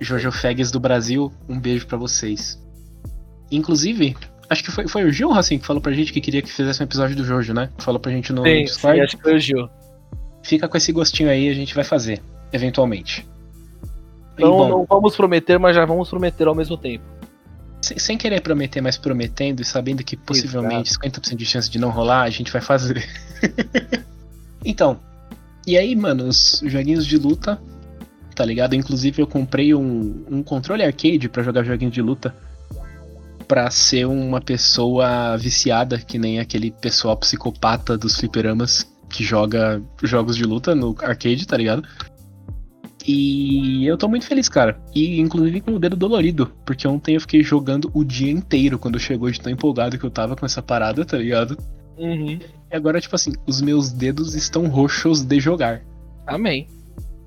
Jojo 0.00 0.32
Fegs 0.32 0.70
do 0.70 0.80
Brasil, 0.80 1.32
um 1.48 1.60
beijo 1.60 1.86
pra 1.86 1.98
vocês. 1.98 2.60
Inclusive, 3.50 4.16
acho 4.50 4.64
que 4.64 4.70
foi, 4.70 4.88
foi 4.88 5.04
o 5.04 5.12
Gil, 5.12 5.32
assim, 5.32 5.58
que 5.58 5.66
falou 5.66 5.80
pra 5.82 5.92
gente 5.92 6.12
que 6.12 6.20
queria 6.20 6.42
que 6.42 6.50
fizesse 6.50 6.82
um 6.82 6.84
episódio 6.84 7.14
do 7.16 7.24
Jojo, 7.24 7.52
né? 7.54 7.70
Falou 7.78 8.00
pra 8.00 8.10
gente 8.10 8.32
no 8.32 8.42
Sim, 8.42 8.64
Discord. 8.64 8.98
sim, 8.98 9.04
acho 9.04 9.16
que 9.16 9.22
foi 9.22 9.36
o 9.36 9.38
Gil. 9.40 9.68
Fica 10.48 10.66
com 10.66 10.78
esse 10.78 10.90
gostinho 10.92 11.28
aí, 11.28 11.46
a 11.50 11.54
gente 11.54 11.74
vai 11.74 11.84
fazer, 11.84 12.22
eventualmente. 12.50 13.28
E, 14.38 14.40
Não, 14.40 14.50
bom, 14.50 14.68
não 14.68 14.86
vamos 14.88 15.14
prometer, 15.14 15.58
mas 15.58 15.76
já 15.76 15.84
vamos 15.84 16.08
prometer 16.08 16.48
ao 16.48 16.54
mesmo 16.54 16.74
tempo. 16.74 17.04
sem, 17.82 17.98
sem 17.98 18.16
querer 18.16 18.40
prometer, 18.40 18.80
mas 18.80 18.96
prometendo 18.96 19.60
e 19.60 19.64
sabendo 19.64 20.02
que 20.02 20.16
possivelmente 20.16 20.90
50% 20.94 21.36
de 21.36 21.44
chance 21.44 21.70
de 21.70 21.78
não 21.78 21.90
rolar, 21.90 22.22
a 22.22 22.30
gente 22.30 22.50
vai 22.50 22.62
fazer. 22.62 23.06
então, 24.64 24.98
e 25.66 25.76
aí, 25.76 25.94
mano, 25.94 26.24
os 26.24 26.62
joguinhos 26.64 27.06
de 27.06 27.18
luta, 27.18 27.60
tá 28.34 28.42
ligado? 28.42 28.74
Inclusive 28.74 29.20
eu 29.20 29.26
comprei 29.26 29.74
um, 29.74 30.24
um 30.30 30.42
controle 30.42 30.82
arcade 30.82 31.28
pra 31.28 31.42
jogar 31.42 31.62
joguinhos 31.62 31.92
de 31.92 32.00
luta. 32.00 32.34
Pra 33.46 33.70
ser 33.70 34.06
uma 34.06 34.40
pessoa 34.40 35.36
viciada, 35.36 35.98
que 35.98 36.18
nem 36.18 36.38
aquele 36.38 36.70
pessoal 36.70 37.16
psicopata 37.18 37.98
dos 37.98 38.16
fliperamas 38.16 38.86
que 39.08 39.24
joga 39.24 39.82
jogos 40.02 40.36
de 40.36 40.44
luta 40.44 40.74
no 40.74 40.94
arcade, 41.00 41.46
tá 41.46 41.56
ligado? 41.56 41.82
E 43.06 43.86
eu 43.86 43.96
tô 43.96 44.06
muito 44.06 44.26
feliz, 44.26 44.50
cara. 44.50 44.78
E 44.94 45.18
inclusive 45.18 45.62
com 45.62 45.72
o 45.72 45.78
dedo 45.78 45.96
dolorido, 45.96 46.52
porque 46.66 46.86
ontem 46.86 47.14
eu 47.14 47.20
fiquei 47.22 47.42
jogando 47.42 47.90
o 47.94 48.04
dia 48.04 48.30
inteiro 48.30 48.78
quando 48.78 48.98
chegou 48.98 49.30
de 49.30 49.40
tão 49.40 49.50
empolgado 49.50 49.98
que 49.98 50.04
eu 50.04 50.10
tava 50.10 50.36
com 50.36 50.44
essa 50.44 50.60
parada, 50.60 51.04
tá 51.06 51.16
ligado? 51.16 51.56
Uhum. 51.96 52.38
E 52.70 52.76
agora, 52.76 53.00
tipo 53.00 53.16
assim, 53.16 53.32
os 53.46 53.62
meus 53.62 53.90
dedos 53.90 54.34
estão 54.34 54.68
roxos 54.68 55.22
de 55.22 55.40
jogar, 55.40 55.80
Amém. 56.26 56.68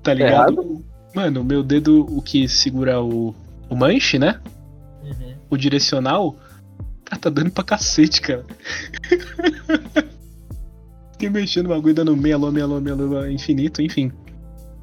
tá 0.04 0.14
ligado? 0.14 0.84
Mano, 1.14 1.40
o 1.40 1.44
meu 1.44 1.64
dedo, 1.64 2.06
o 2.16 2.22
que 2.22 2.48
segura 2.48 3.02
o, 3.02 3.34
o 3.68 3.74
manche, 3.74 4.20
né? 4.20 4.40
Uhum. 5.02 5.34
O 5.50 5.56
direcional, 5.56 6.36
tá, 7.04 7.16
tá 7.16 7.28
dando 7.28 7.50
pra 7.50 7.64
cacete, 7.64 8.20
cara. 8.20 8.46
Fiquei 11.22 11.40
mexendo 11.40 11.68
no 11.68 11.74
bagulho, 11.76 11.94
dando 11.94 12.14
lua, 12.14 12.50
meia 12.50 12.96
lua, 12.96 13.30
infinito, 13.30 13.80
enfim. 13.80 14.10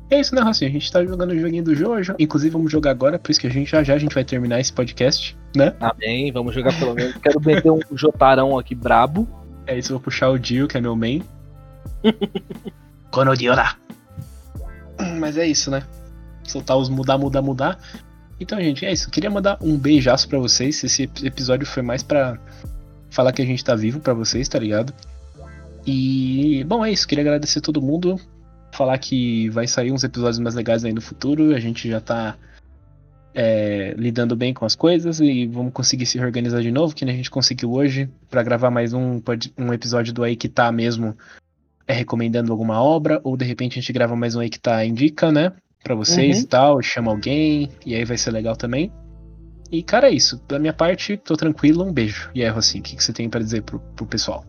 É 0.10 0.22
isso, 0.22 0.34
né, 0.34 0.42
Racinho? 0.42 0.70
A 0.70 0.74
gente 0.74 0.90
tá 0.90 1.04
jogando 1.04 1.32
o 1.32 1.38
joguinho 1.38 1.66
do 1.66 1.76
Jojo. 1.76 2.16
Inclusive, 2.18 2.54
vamos 2.54 2.72
jogar 2.72 2.92
agora, 2.92 3.20
por 3.20 3.30
isso 3.30 3.42
que 3.42 3.48
a 3.48 3.50
gente 3.50 3.70
já 3.70 3.84
já 3.84 3.94
a 3.94 3.98
gente 3.98 4.16
vai 4.16 4.24
terminar 4.24 4.58
esse 4.58 4.72
podcast, 4.72 5.38
né? 5.54 5.76
Amém, 5.82 6.32
vamos 6.32 6.56
jogar 6.56 6.74
pelo 6.80 6.96
menos. 6.96 7.14
Quero 7.18 7.42
meter 7.42 7.70
um 7.70 7.82
Jotarão 7.92 8.58
aqui 8.58 8.74
brabo. 8.74 9.28
É 9.68 9.78
isso, 9.78 9.92
vou 9.92 10.00
puxar 10.00 10.30
o 10.30 10.40
Dio, 10.40 10.66
que 10.66 10.78
é 10.78 10.82
meu 10.82 10.96
main. 10.96 11.22
Konodiora! 13.12 13.76
Mas 15.20 15.36
é 15.38 15.46
isso, 15.46 15.70
né? 15.70 15.84
Soltar 16.46 16.78
os 16.78 16.88
mudar, 16.88 17.18
mudar, 17.18 17.42
mudar. 17.42 17.78
Então, 18.40 18.58
gente, 18.62 18.86
é 18.86 18.94
isso. 18.94 19.12
Queria 19.12 19.30
mandar 19.30 19.58
um 19.62 19.78
beijaço 19.78 20.30
pra 20.30 20.40
vocês. 20.40 20.82
Esse 20.86 21.04
ep- 21.04 21.22
episódio 21.26 21.68
foi 21.68 21.84
mais 21.84 22.02
pra 22.02 22.40
falar 23.10 23.34
que 23.34 23.42
a 23.42 23.46
gente 23.46 23.62
tá 23.64 23.76
vivo 23.76 24.00
pra 24.00 24.14
vocês, 24.14 24.48
tá 24.48 24.58
ligado? 24.58 24.94
E, 25.86 26.64
bom, 26.66 26.86
é 26.86 26.92
isso. 26.92 27.08
Queria 27.08 27.24
agradecer 27.24 27.60
a 27.60 27.62
todo 27.62 27.82
mundo. 27.82 28.20
Falar 28.74 28.98
que 28.98 29.50
vai 29.50 29.68
sair 29.68 29.92
uns 29.92 30.04
episódios 30.04 30.40
mais 30.40 30.56
legais 30.56 30.86
aí 30.86 30.94
no 30.94 31.02
futuro. 31.02 31.56
A 31.56 31.60
gente 31.60 31.90
já 31.90 32.00
tá 32.00 32.38
é, 33.34 33.94
lidando 33.98 34.36
bem 34.36 34.54
com 34.54 34.66
as 34.66 34.76
coisas 34.76 35.20
e 35.20 35.46
vamos 35.48 35.74
conseguir 35.74 36.06
se 36.06 36.18
reorganizar 36.18 36.62
de 36.62 36.72
novo, 36.72 36.96
que 36.96 37.06
nem 37.06 37.14
a 37.14 37.18
gente 37.18 37.32
conseguiu 37.32 37.72
hoje, 37.72 38.10
para 38.30 38.44
gravar 38.44 38.70
mais 38.70 38.94
um, 38.94 39.22
um 39.58 39.74
episódio 39.74 40.14
do 40.14 40.24
Aí 40.24 40.36
Que 40.36 40.50
Tá 40.50 40.72
mesmo, 40.72 41.16
é, 41.88 41.94
recomendando 41.94 42.52
alguma 42.52 42.82
obra, 42.82 43.22
ou 43.24 43.38
de 43.38 43.46
repente 43.46 43.78
a 43.78 43.82
gente 43.82 43.94
grava 43.94 44.16
mais 44.16 44.36
um 44.36 44.40
Aí 44.40 44.50
Que 44.50 44.60
Tá 44.60 44.84
Indica, 44.86 45.32
né? 45.32 45.54
Pra 45.84 45.96
vocês 45.96 46.38
uhum. 46.38 46.44
e 46.44 46.48
tal, 46.48 46.82
chama 46.82 47.12
alguém, 47.12 47.70
e 47.86 47.96
aí 47.96 48.04
vai 48.04 48.18
ser 48.18 48.32
legal 48.32 48.56
também. 48.56 48.92
E, 49.72 49.84
cara, 49.84 50.10
é 50.10 50.12
isso. 50.12 50.42
Da 50.48 50.60
minha 50.60 50.74
parte, 50.74 51.16
tô 51.16 51.36
tranquilo, 51.36 51.86
um 51.86 51.94
beijo. 51.94 52.30
E 52.34 52.44
aí, 52.44 52.50
assim, 52.50 52.80
o 52.80 52.82
que, 52.82 52.96
que 52.96 53.04
você 53.04 53.14
tem 53.14 53.30
para 53.30 53.40
dizer 53.40 53.62
pro, 53.62 53.80
pro 53.96 54.06
pessoal? 54.06 54.44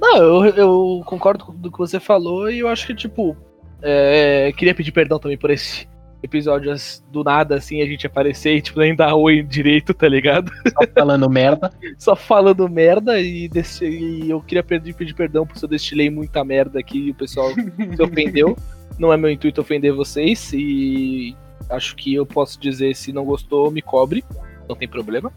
Não, 0.00 0.44
eu, 0.44 0.54
eu 0.54 1.02
concordo 1.04 1.44
com 1.44 1.52
o 1.52 1.72
que 1.72 1.78
você 1.78 1.98
falou 1.98 2.50
e 2.50 2.60
eu 2.60 2.68
acho 2.68 2.86
que, 2.86 2.94
tipo, 2.94 3.36
é, 3.82 4.52
queria 4.56 4.74
pedir 4.74 4.92
perdão 4.92 5.18
também 5.18 5.38
por 5.38 5.50
esse 5.50 5.88
episódios 6.22 7.04
do 7.10 7.22
nada, 7.22 7.54
assim, 7.56 7.80
a 7.80 7.86
gente 7.86 8.06
aparecer 8.06 8.56
e, 8.56 8.60
tipo, 8.60 8.80
nem 8.80 8.94
dar 8.94 9.14
oi 9.14 9.42
direito, 9.42 9.94
tá 9.94 10.08
ligado? 10.08 10.50
Só 10.68 10.86
falando 10.94 11.30
merda. 11.30 11.72
Só 11.98 12.16
falando 12.16 12.68
merda 12.68 13.20
e, 13.20 13.48
desse, 13.48 13.86
e 13.86 14.30
eu 14.30 14.40
queria 14.40 14.62
pedir, 14.62 14.94
pedir 14.94 15.14
perdão 15.14 15.46
por 15.46 15.56
se 15.56 15.64
eu 15.64 15.68
destilei 15.68 16.10
muita 16.10 16.44
merda 16.44 16.78
aqui 16.78 16.98
e 16.98 17.10
o 17.10 17.14
pessoal 17.14 17.50
se 17.50 18.02
ofendeu. 18.02 18.56
Não 18.98 19.12
é 19.12 19.16
meu 19.16 19.30
intuito 19.30 19.60
ofender 19.60 19.92
vocês 19.92 20.52
e 20.52 21.36
acho 21.70 21.94
que 21.96 22.14
eu 22.14 22.24
posso 22.24 22.58
dizer, 22.58 22.94
se 22.94 23.12
não 23.12 23.24
gostou, 23.24 23.70
me 23.70 23.82
cobre, 23.82 24.24
não 24.68 24.76
tem 24.76 24.88
problema. 24.88 25.32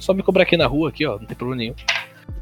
Só 0.00 0.12
me 0.12 0.22
cobrar 0.22 0.42
aqui 0.42 0.56
na 0.56 0.66
rua, 0.66 0.88
aqui, 0.88 1.06
ó, 1.06 1.18
não 1.18 1.26
tem 1.26 1.36
problema 1.36 1.58
nenhum. 1.58 1.74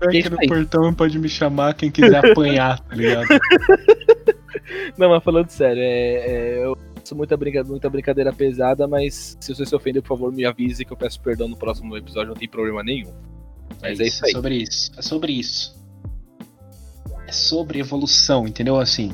Aqui 0.00 0.28
no 0.28 0.36
portão 0.48 0.92
pode 0.92 1.18
me 1.18 1.28
chamar 1.28 1.74
quem 1.74 1.90
quiser 1.90 2.24
apanhar, 2.24 2.80
tá 2.80 2.94
ligado? 2.94 3.26
Não, 4.98 5.10
mas 5.10 5.22
falando 5.22 5.48
sério, 5.50 5.82
é, 5.82 5.86
é, 5.86 6.64
eu 6.64 6.76
muita, 7.12 7.36
brinca, 7.36 7.62
muita 7.64 7.90
brincadeira 7.90 8.32
pesada, 8.32 8.86
mas 8.86 9.36
se 9.40 9.54
você 9.54 9.66
se 9.66 9.74
ofender, 9.74 10.00
por 10.00 10.16
favor, 10.16 10.32
me 10.32 10.44
avise 10.44 10.84
que 10.84 10.92
eu 10.92 10.96
peço 10.96 11.20
perdão 11.20 11.48
no 11.48 11.56
próximo 11.56 11.96
episódio, 11.96 12.28
não 12.28 12.36
tem 12.36 12.48
problema 12.48 12.82
nenhum. 12.82 13.12
Mas 13.82 14.00
é, 14.00 14.06
isso, 14.06 14.24
é 14.24 14.28
isso 14.28 14.28
aí. 14.28 14.30
É 14.30 14.32
sobre 14.32 14.54
isso. 14.56 14.92
É 14.96 15.02
sobre 15.02 15.32
isso. 15.32 15.84
É 17.26 17.32
sobre 17.32 17.78
evolução, 17.80 18.46
entendeu? 18.46 18.78
Assim. 18.78 19.12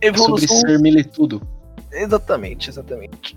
Evolução. 0.00 0.44
É 0.44 0.60
sobre 0.60 0.72
ser 0.72 0.78
miletudo. 0.78 1.42
Exatamente, 1.90 2.70
exatamente. 2.70 3.36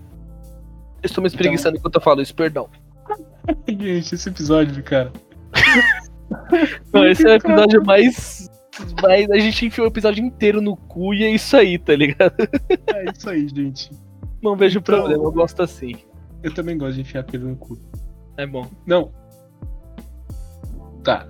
estou 1.02 1.22
me 1.22 1.28
espreguiçando 1.28 1.70
então... 1.70 1.80
enquanto 1.80 1.96
eu 1.96 2.02
falo 2.02 2.22
isso, 2.22 2.36
perdão. 2.36 2.70
Gente, 3.68 4.16
esse 4.16 4.30
episódio, 4.30 4.84
cara. 4.84 5.12
Não, 6.94 7.08
esse 7.08 7.26
é 7.28 7.32
o 7.32 7.36
episódio 7.36 7.86
mais 7.86 8.50
mas 9.02 9.30
a 9.32 9.38
gente 9.38 9.66
enfiou 9.66 9.88
o 9.88 9.90
episódio 9.90 10.24
inteiro 10.24 10.62
no 10.62 10.76
cu 10.76 11.14
e 11.14 11.24
é 11.24 11.30
isso 11.30 11.56
aí, 11.56 11.78
tá 11.80 11.96
ligado? 11.96 12.36
É 12.94 13.06
isso 13.10 13.30
aí, 13.30 13.48
gente. 13.48 13.90
Não 14.42 14.56
vejo 14.56 14.80
então, 14.80 14.96
problema, 14.96 15.24
eu 15.24 15.32
gosto 15.32 15.64
assim. 15.64 15.96
Eu 16.44 16.54
também 16.54 16.78
gosto 16.78 16.96
de 16.96 17.02
enfiar 17.02 17.24
coisa 17.24 17.48
no 17.48 17.56
cu. 17.56 17.80
É 18.38 18.46
bom. 18.46 18.70
Não. 18.86 19.12
Tá. 21.04 21.26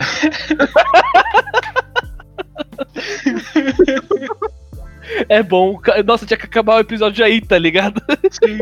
é 5.30 5.44
bom. 5.44 5.80
Nossa, 6.06 6.26
tinha 6.26 6.38
que 6.38 6.46
acabar 6.46 6.78
o 6.78 6.80
episódio 6.80 7.24
aí, 7.24 7.40
tá 7.42 7.60
ligado? 7.60 8.02
Sim. 8.32 8.60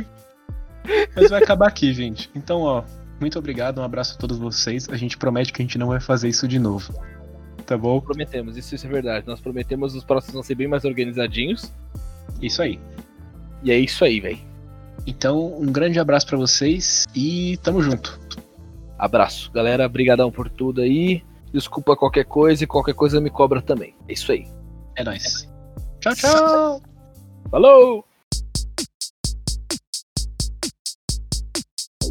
Mas 1.15 1.29
vai 1.29 1.41
acabar 1.41 1.69
aqui, 1.69 1.93
gente. 1.93 2.29
Então, 2.35 2.61
ó, 2.61 2.83
muito 3.23 3.39
obrigado, 3.39 3.79
um 3.79 3.83
abraço 3.83 4.15
a 4.15 4.17
todos 4.17 4.38
vocês. 4.38 4.89
A 4.89 4.97
gente 4.97 5.17
promete 5.17 5.53
que 5.53 5.62
a 5.62 5.65
gente 5.65 5.77
não 5.77 5.88
vai 5.88 6.01
fazer 6.01 6.27
isso 6.27 6.45
de 6.45 6.59
novo. 6.59 6.93
Tá 7.65 7.77
bom? 7.77 8.01
Prometemos, 8.01 8.57
isso, 8.57 8.75
isso 8.75 8.86
é 8.86 8.89
verdade. 8.89 9.25
Nós 9.25 9.39
prometemos 9.39 9.95
os 9.95 10.03
próximos 10.03 10.33
vão 10.33 10.43
ser 10.43 10.55
bem 10.55 10.67
mais 10.67 10.83
organizadinhos. 10.83 11.71
Isso 12.41 12.62
aí. 12.62 12.77
E 13.63 13.71
é 13.71 13.79
isso 13.79 14.03
aí, 14.03 14.19
velho. 14.19 14.39
Então, 15.07 15.57
um 15.57 15.71
grande 15.71 15.99
abraço 15.99 16.27
para 16.27 16.38
vocês 16.38 17.05
e 17.15 17.57
tamo 17.63 17.81
junto. 17.81 18.19
Abraço. 18.99 19.49
Galera, 19.53 19.88
brigadão 19.88 20.29
por 20.29 20.49
tudo 20.49 20.81
aí. 20.81 21.23
Desculpa 21.53 21.95
qualquer 21.95 22.25
coisa 22.25 22.65
e 22.65 22.67
qualquer 22.67 22.93
coisa 22.93 23.21
me 23.21 23.29
cobra 23.29 23.62
também. 23.62 23.95
É 24.09 24.13
isso 24.13 24.33
aí. 24.33 24.45
É 24.97 25.03
nóis. 25.03 25.49
Tchau, 26.01 26.13
tchau. 26.15 26.81
Falou! 27.49 28.12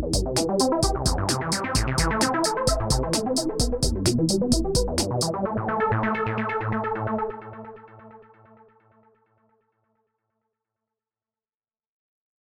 Thank 0.02 0.26
you. 5.82 5.91